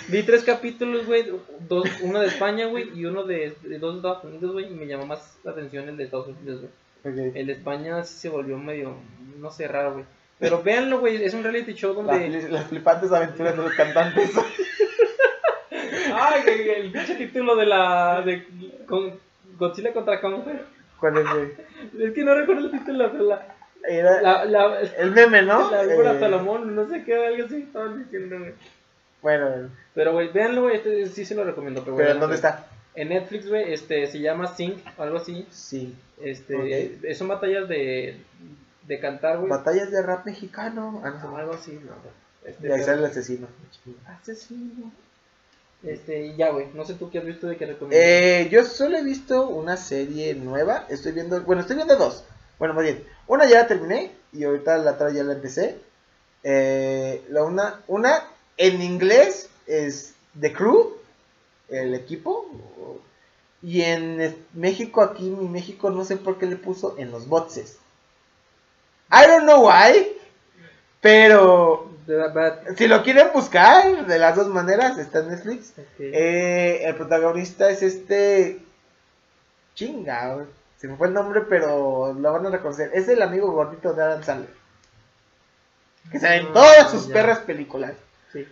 [0.10, 1.26] vi tres capítulos, güey.
[1.70, 4.66] Dos, uno de España, güey, y uno de, de dos de Estados Unidos, güey.
[4.66, 6.72] Y me llamó más la atención el de Estados Unidos, güey.
[7.06, 7.36] Ok.
[7.36, 8.96] El de España sí se volvió medio,
[9.40, 10.06] no sé, raro, güey.
[10.40, 12.30] Pero véanlo, güey, es un reality show donde...
[12.50, 14.32] las flipantes aventuras de los cantantes.
[16.14, 18.22] Ay, el, el pinche título de la...
[18.22, 18.46] de
[18.88, 19.18] con,
[19.58, 20.58] Godzilla contra Kong, güey.
[21.00, 21.52] ¿Cuál es, güey?
[22.08, 23.48] Es que no recuerdo el título, pero la...
[23.88, 25.70] Era La, la, el meme, ¿no?
[25.70, 28.54] la Eh, Salomón, no sé qué, algo así estaban diciendo, güey.
[29.22, 31.84] Bueno, Pero, güey, véanlo, güey, este sí se lo recomiendo.
[31.84, 32.68] Pero, pero ¿en dónde está?
[32.96, 35.46] En Netflix, güey, este, se llama Sync, algo así.
[35.52, 35.96] Sí.
[36.22, 38.18] Este, son batallas de,
[38.84, 39.50] de cantar, güey.
[39.50, 41.02] Batallas de rap mexicano.
[41.04, 41.92] Ah, no, Algo así, no.
[42.46, 43.48] Este, Y ahí sale el asesino.
[44.06, 44.92] Asesino.
[45.84, 46.68] Este, y ya, güey.
[46.74, 48.08] No sé tú qué has visto de que recomiendas.
[48.08, 50.86] Eh, yo solo he visto una serie nueva.
[50.90, 52.24] Estoy viendo, bueno, estoy viendo dos.
[52.58, 55.78] Bueno, más bien, una ya la terminé y ahorita la otra ya la empecé.
[56.44, 58.24] Eh, la una, una
[58.58, 60.95] en inglés es The Crew,
[61.70, 62.48] el equipo.
[63.62, 67.80] Y en México, aquí en México, no sé por qué le puso en los boxes.
[69.12, 70.08] I don't know why,
[71.02, 71.92] pero
[72.78, 75.74] si lo quieren buscar de las dos maneras, está en Netflix.
[76.00, 78.60] Eh, el protagonista es este.
[79.74, 80.46] Chinga,
[80.78, 82.92] se me fue el nombre, pero lo van a reconocer.
[82.94, 84.54] Es el amigo gordito de Adam Sandler.
[86.12, 87.14] Que sale en Ah, todas sus ya.
[87.16, 87.94] perras películas.
[88.32, 88.48] Sí.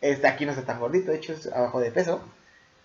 [0.00, 2.20] Este aquí no está tan gordito, de hecho es abajo de peso.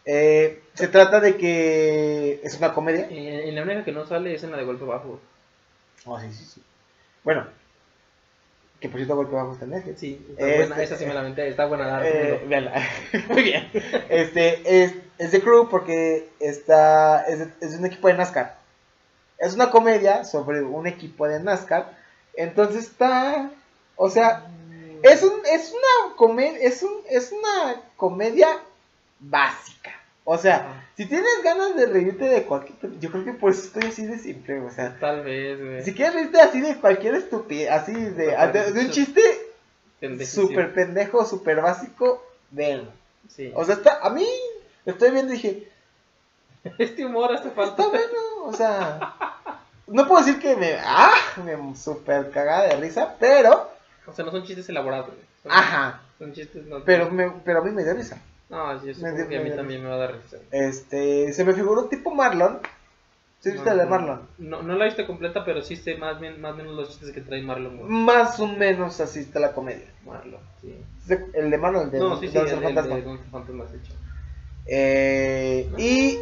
[0.05, 3.07] Eh, se trata de que es una comedia.
[3.09, 3.17] En,
[3.49, 5.19] en la única que no sale es en la de golpe bajo.
[6.05, 6.63] Oh, sí, sí, sí.
[7.23, 7.47] Bueno,
[8.81, 9.99] que por cierto, golpe bajo está en Netflix.
[9.99, 10.83] Sí, está Este- buena.
[10.83, 11.47] Esa sí me la menté.
[11.47, 11.87] Está buena.
[11.87, 12.41] la Eh.
[13.29, 13.69] Muy bien.
[14.09, 18.57] Este es, es de Crew porque está, es, de- es un equipo de NASCAR.
[19.37, 21.97] Es una comedia sobre un equipo de NASCAR.
[22.35, 23.51] Entonces está.
[23.95, 24.47] O sea,
[25.03, 26.59] es, un, es una comedia.
[26.59, 28.47] Es, un, es una comedia
[29.23, 29.91] básica.
[30.25, 32.97] O sea, si tienes ganas de reírte de cualquier.
[32.99, 34.61] Yo creo que por eso estoy así de simple.
[34.61, 35.83] O sea, Tal vez, güey.
[35.83, 39.21] si quieres reírte así de cualquier estupidez, así de, de, de un chiste
[40.25, 42.23] súper pendejo, súper básico.
[43.27, 43.51] Sí.
[43.55, 44.27] O sea, está, a mí
[44.85, 45.69] estoy viendo y dije,
[46.77, 47.83] este humor hace falta.
[47.83, 49.15] está bueno, o sea,
[49.87, 51.13] no puedo decir que me, ah,
[51.43, 53.71] me súper cagada de risa, pero,
[54.05, 55.19] O sea, no son chistes elaborados, güey.
[55.49, 56.65] Ajá, son chistes.
[56.65, 58.21] No, pero, me, pero a mí me dio risa.
[58.53, 60.37] No, yo supongo dio- que a me mí también me va a dar risa.
[60.51, 62.59] Este, se me figuró un tipo Marlon.
[63.39, 64.21] ¿Sí viste la de Marlon?
[64.37, 67.11] No, no la viste completa, pero sí sé más bien, más o menos los chistes
[67.11, 67.77] que trae Marlon.
[67.77, 67.89] güey.
[67.89, 69.87] Más o menos así está la comedia.
[70.05, 70.73] Marlon, sí.
[71.33, 73.93] El de Marlon, el de No, sí, sí, el, el, de hecho.
[74.65, 76.17] Eh, y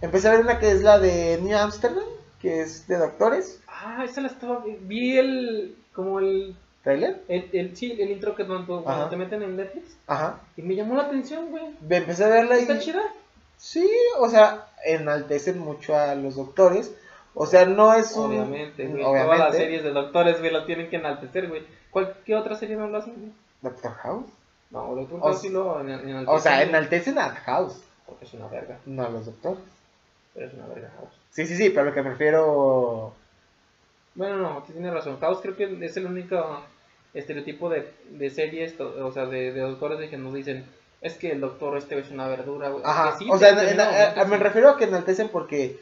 [0.00, 2.04] empecé a ver una que es la de New Amsterdam,
[2.40, 3.60] que es de doctores.
[3.68, 4.64] Ah, esa la estaba.
[4.80, 5.76] Vi el.
[5.92, 6.56] Como el.
[6.84, 7.22] ¿Trailer?
[7.28, 9.96] el, el sí, el intro que cuando, cuando te meten en Netflix.
[10.06, 10.38] Ajá.
[10.56, 11.64] Y me llamó la atención, güey.
[11.88, 12.62] Empecé a verla y...
[12.62, 13.02] ¿Está chida?
[13.56, 16.94] Sí, o sea, enaltecen mucho a los doctores.
[17.34, 18.26] O sea, no es un...
[18.26, 19.02] Obviamente, güey.
[19.02, 19.36] Obviamente.
[19.36, 21.62] Todas las series de doctores, güey, lo tienen que enaltecer, güey.
[21.90, 23.32] ¿Cuál, ¿Qué otra serie no lo hacen, güey?
[23.62, 24.26] Doctor House.
[24.70, 26.28] No, Doctor House sí lo en- enaltecen.
[26.28, 28.78] O sea, enaltecen a House, Porque es una verga.
[28.84, 29.60] no a los doctores.
[30.34, 31.12] Pero es una verga House.
[31.30, 33.14] Sí, sí, sí, pero lo que prefiero...
[34.14, 35.18] Bueno, no, sí tiene razón.
[35.18, 36.62] House creo que es el único
[37.14, 40.64] estereotipo de, de series, o sea, de, de doctores de que nos dicen,
[41.00, 42.82] es que el doctor este es una verdura, güey.
[42.84, 45.78] Ajá, sí, o sea, en- en- a- no, me refiero a que enaltecen porque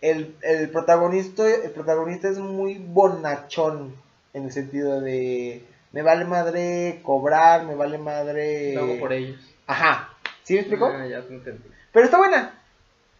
[0.00, 3.94] el, el protagonista el protagonista es muy bonachón
[4.32, 8.74] en el sentido de me vale madre cobrar, me vale madre...
[8.74, 9.40] Lo hago por ellos.
[9.66, 10.10] Ajá,
[10.44, 10.86] ¿sí me explico?
[10.86, 11.64] Ah, ya te entendí.
[11.92, 12.54] Pero está buena.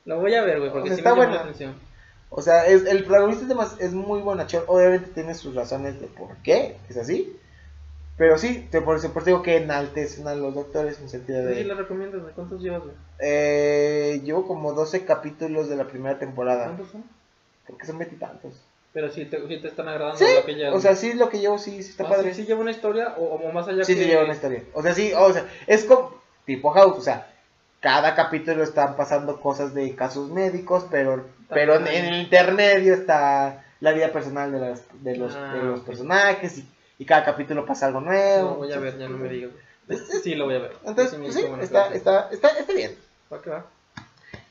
[0.05, 1.35] Lo voy a ver, güey, porque O sea, sí está me buena.
[1.35, 1.75] la atención.
[2.31, 4.63] O sea, es, el protagonista es, demas- es muy bonachón.
[4.69, 7.37] Obviamente tiene sus razones de por qué es así.
[8.17, 11.55] Pero sí, te, por eso por digo que enaltecen a los doctores en sentido Sí,
[11.55, 11.65] de...
[11.65, 12.35] lo recomiendas, güey.
[12.35, 12.95] ¿Cuántos llevas, güey?
[13.19, 16.65] Eh, llevo como 12 capítulos de la primera temporada.
[16.67, 17.05] ¿Cuántos son?
[17.65, 18.53] Creo que son veintitantos.
[18.93, 20.73] Pero si te, sí te están agradando Sí, lo que ya.
[20.75, 22.31] o sea, sí, lo que llevo sí, sí está Ah, padre.
[22.31, 24.05] ¿sí, Sí, sí lleva una historia o, o más allá sí, que...
[24.07, 24.65] lleva una historia.
[24.75, 27.30] O sea, sí, o sea, es como tipo House, o sea,
[27.81, 33.65] cada capítulo están pasando cosas de casos médicos, pero, pero en, en el intermedio está
[33.81, 36.69] la vida personal de, las, de, los, Ah, de los personajes y,
[36.99, 38.51] y cada capítulo pasa algo nuevo.
[38.51, 39.51] No, voy a ver, ya no me digas.
[39.53, 39.99] güey.
[40.01, 40.73] Es- es- Sí, lo voy a ver.
[40.85, 42.95] Entonces, pues sí, está, está, está, está bien.
[43.33, 43.65] Va que va.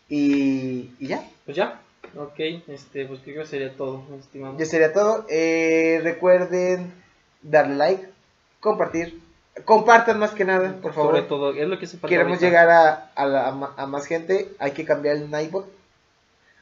[0.10, 1.80] Y, y ya, Pues ya.
[2.18, 4.58] Ok, este, pues creo que sería todo, estimado.
[4.58, 5.26] ya sería todo.
[5.30, 6.92] Eh, recuerden
[7.44, 8.10] darle like,
[8.60, 9.20] compartir,
[9.66, 11.12] compartan más que nada, por favor.
[11.16, 12.45] Sobre todo, es lo que se Queremos ahorita.
[12.45, 13.47] llegar a, a, la-
[13.78, 14.51] a más gente.
[14.60, 15.66] Hay que cambiar el Nightbot.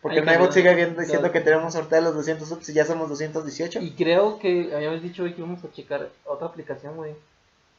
[0.01, 1.33] Porque Hay el Nightbot sigue viendo, diciendo Claro.
[1.33, 3.79] que tenemos sorteo de los 200 subs y ya somos 218.
[3.81, 7.13] Y creo que habíamos dicho hoy que íbamos a checar otra aplicación, güey.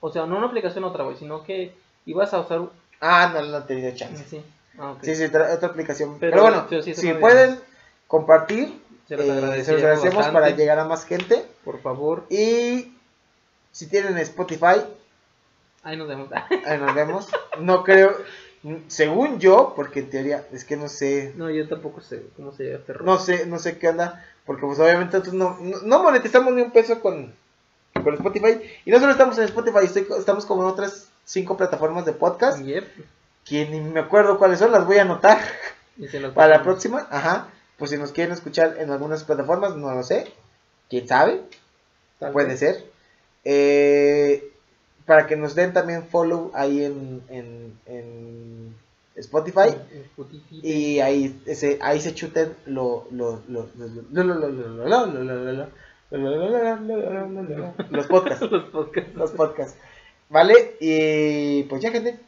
[0.01, 1.73] O sea, no una aplicación otra, güey, sino que
[2.07, 2.63] ibas a usar...
[3.01, 4.25] Ah, no, no he tenido chance.
[4.29, 4.43] Sí,
[4.79, 4.99] ah, ok.
[5.03, 6.17] Sí, sí, otra, otra aplicación.
[6.19, 7.59] Pero, Pero- bueno, pero sí, eso si pueden
[8.09, 11.45] compartir, Se los eh, agradecemos se los agradecemos para llegar a más gente.
[11.65, 12.93] Por favor, Y
[13.73, 14.81] si tienen Spotify,
[15.83, 16.29] ahí nos vemos.
[16.67, 17.29] ahí nos vemos.
[17.61, 18.17] No creo,
[18.89, 22.65] según yo, porque en teoría es que no sé, no, yo tampoco sé cómo se
[22.65, 23.05] llama este rollo.
[23.13, 26.63] no sé, no sé qué onda, porque pues obviamente nosotros no, no, no monetizamos ni
[26.63, 27.33] un peso con,
[28.03, 28.61] con Spotify.
[28.85, 32.61] Y no solo estamos en Spotify, estoy estamos como en otras cinco plataformas de podcast,
[32.63, 32.85] Yep.
[33.45, 35.39] que ni me acuerdo cuáles son, las voy a anotar.
[35.97, 37.49] Y se Para la próxima, ajá.
[37.77, 40.33] Pues si nos quieren escuchar en algunas plataformas, no lo sé.
[40.89, 41.43] ¿Quién sabe?
[42.19, 42.59] Tal Puede vez.
[42.61, 42.85] ser.
[43.45, 44.48] Eh,
[45.09, 48.75] para que nos den también follow ahí en, en, en
[49.17, 49.75] Spotify.
[50.51, 53.05] Y ahí se, ahí se chuten los
[58.07, 58.47] podcasts.
[58.51, 59.15] los podcasts.
[59.15, 59.33] Los
[60.29, 60.77] ¿Vale?
[60.79, 62.21] Y pues ya, gente.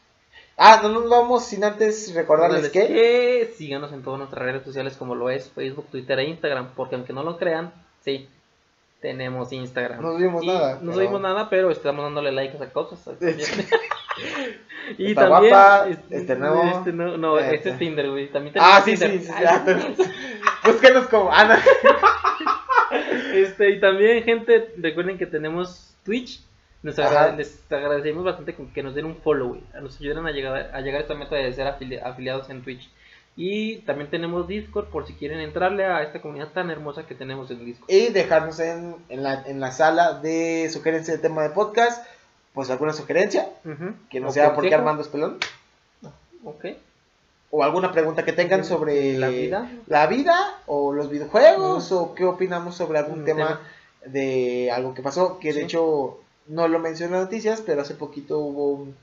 [0.56, 2.86] Ah, no nos vamos sin antes recordarles que...
[2.86, 3.54] que...
[3.58, 7.12] Síganos en todas nuestras redes sociales como lo es Facebook, Twitter e Instagram, porque aunque
[7.12, 8.26] no lo crean, sí,
[9.00, 10.00] tenemos Instagram.
[10.02, 13.00] No subimos Y nada, No pero- subimos nada, pero estamos dándole like a esas cosas.
[14.98, 16.62] y Está también guapa, es- este nuevo.
[16.64, 17.54] este no, no, Este.
[17.56, 18.28] este es Tinder, güey.
[18.30, 19.20] También Ah, tenemos sí, sí, Tinder.
[19.20, 19.38] sí.
[19.38, 19.80] sí, ah, pero-
[20.72, 21.30] Búsquenos como.
[21.32, 21.44] Ah,
[22.90, 22.96] no.
[23.32, 26.42] Este, y también, gente, recuerden que tenemos Twitch.
[26.82, 27.24] Nos Ajá.
[27.24, 29.62] agra- les agradecemos bastante con que nos den un follow, güey.
[29.82, 32.88] Nos ayuden a llegar a, llegar a esta meta de ser afili- afiliados en Twitch.
[33.42, 37.50] Y también tenemos Discord por si quieren entrarle a esta comunidad tan hermosa que tenemos
[37.50, 37.90] en Discord.
[37.90, 42.06] Y dejarnos en, en, la, en la sala de sugerencia de tema de podcast.
[42.52, 43.48] Pues alguna sugerencia.
[44.10, 44.78] Que no O sea porque consejo.
[44.80, 45.38] Armando es pelón.
[46.44, 46.66] Ok.
[47.50, 49.70] O alguna pregunta que tengan sobre la vida.
[49.86, 51.92] la vida o los videojuegos.
[51.92, 54.12] O qué opinamos sobre algún Un tema, tema.
[54.12, 55.38] de algo que pasó.
[55.38, 55.64] Que de Sí.
[55.64, 57.62] hecho no lo mencioné en noticias.
[57.64, 58.96] Pero hace poquito hubo un,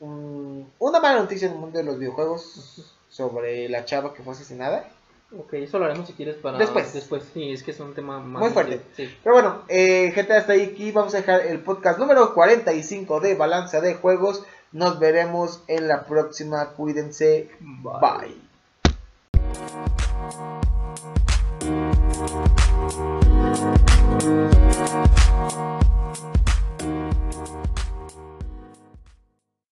[0.00, 4.32] un- una mala noticia en el mundo de los videojuegos sobre la chava que fue
[4.32, 4.88] asesinada.
[5.36, 6.94] Ok, eso lo haremos si quieres para después.
[6.94, 8.80] Después, sí, es que es un tema más muy fuerte.
[8.96, 9.12] Sí.
[9.24, 13.34] Pero bueno, eh, gente, hasta ahí aquí vamos a dejar el podcast número 45 de
[13.34, 14.44] Balanza de Juegos.
[14.70, 16.70] Nos veremos en la próxima.
[16.70, 17.50] Cuídense.
[17.60, 18.36] Bye.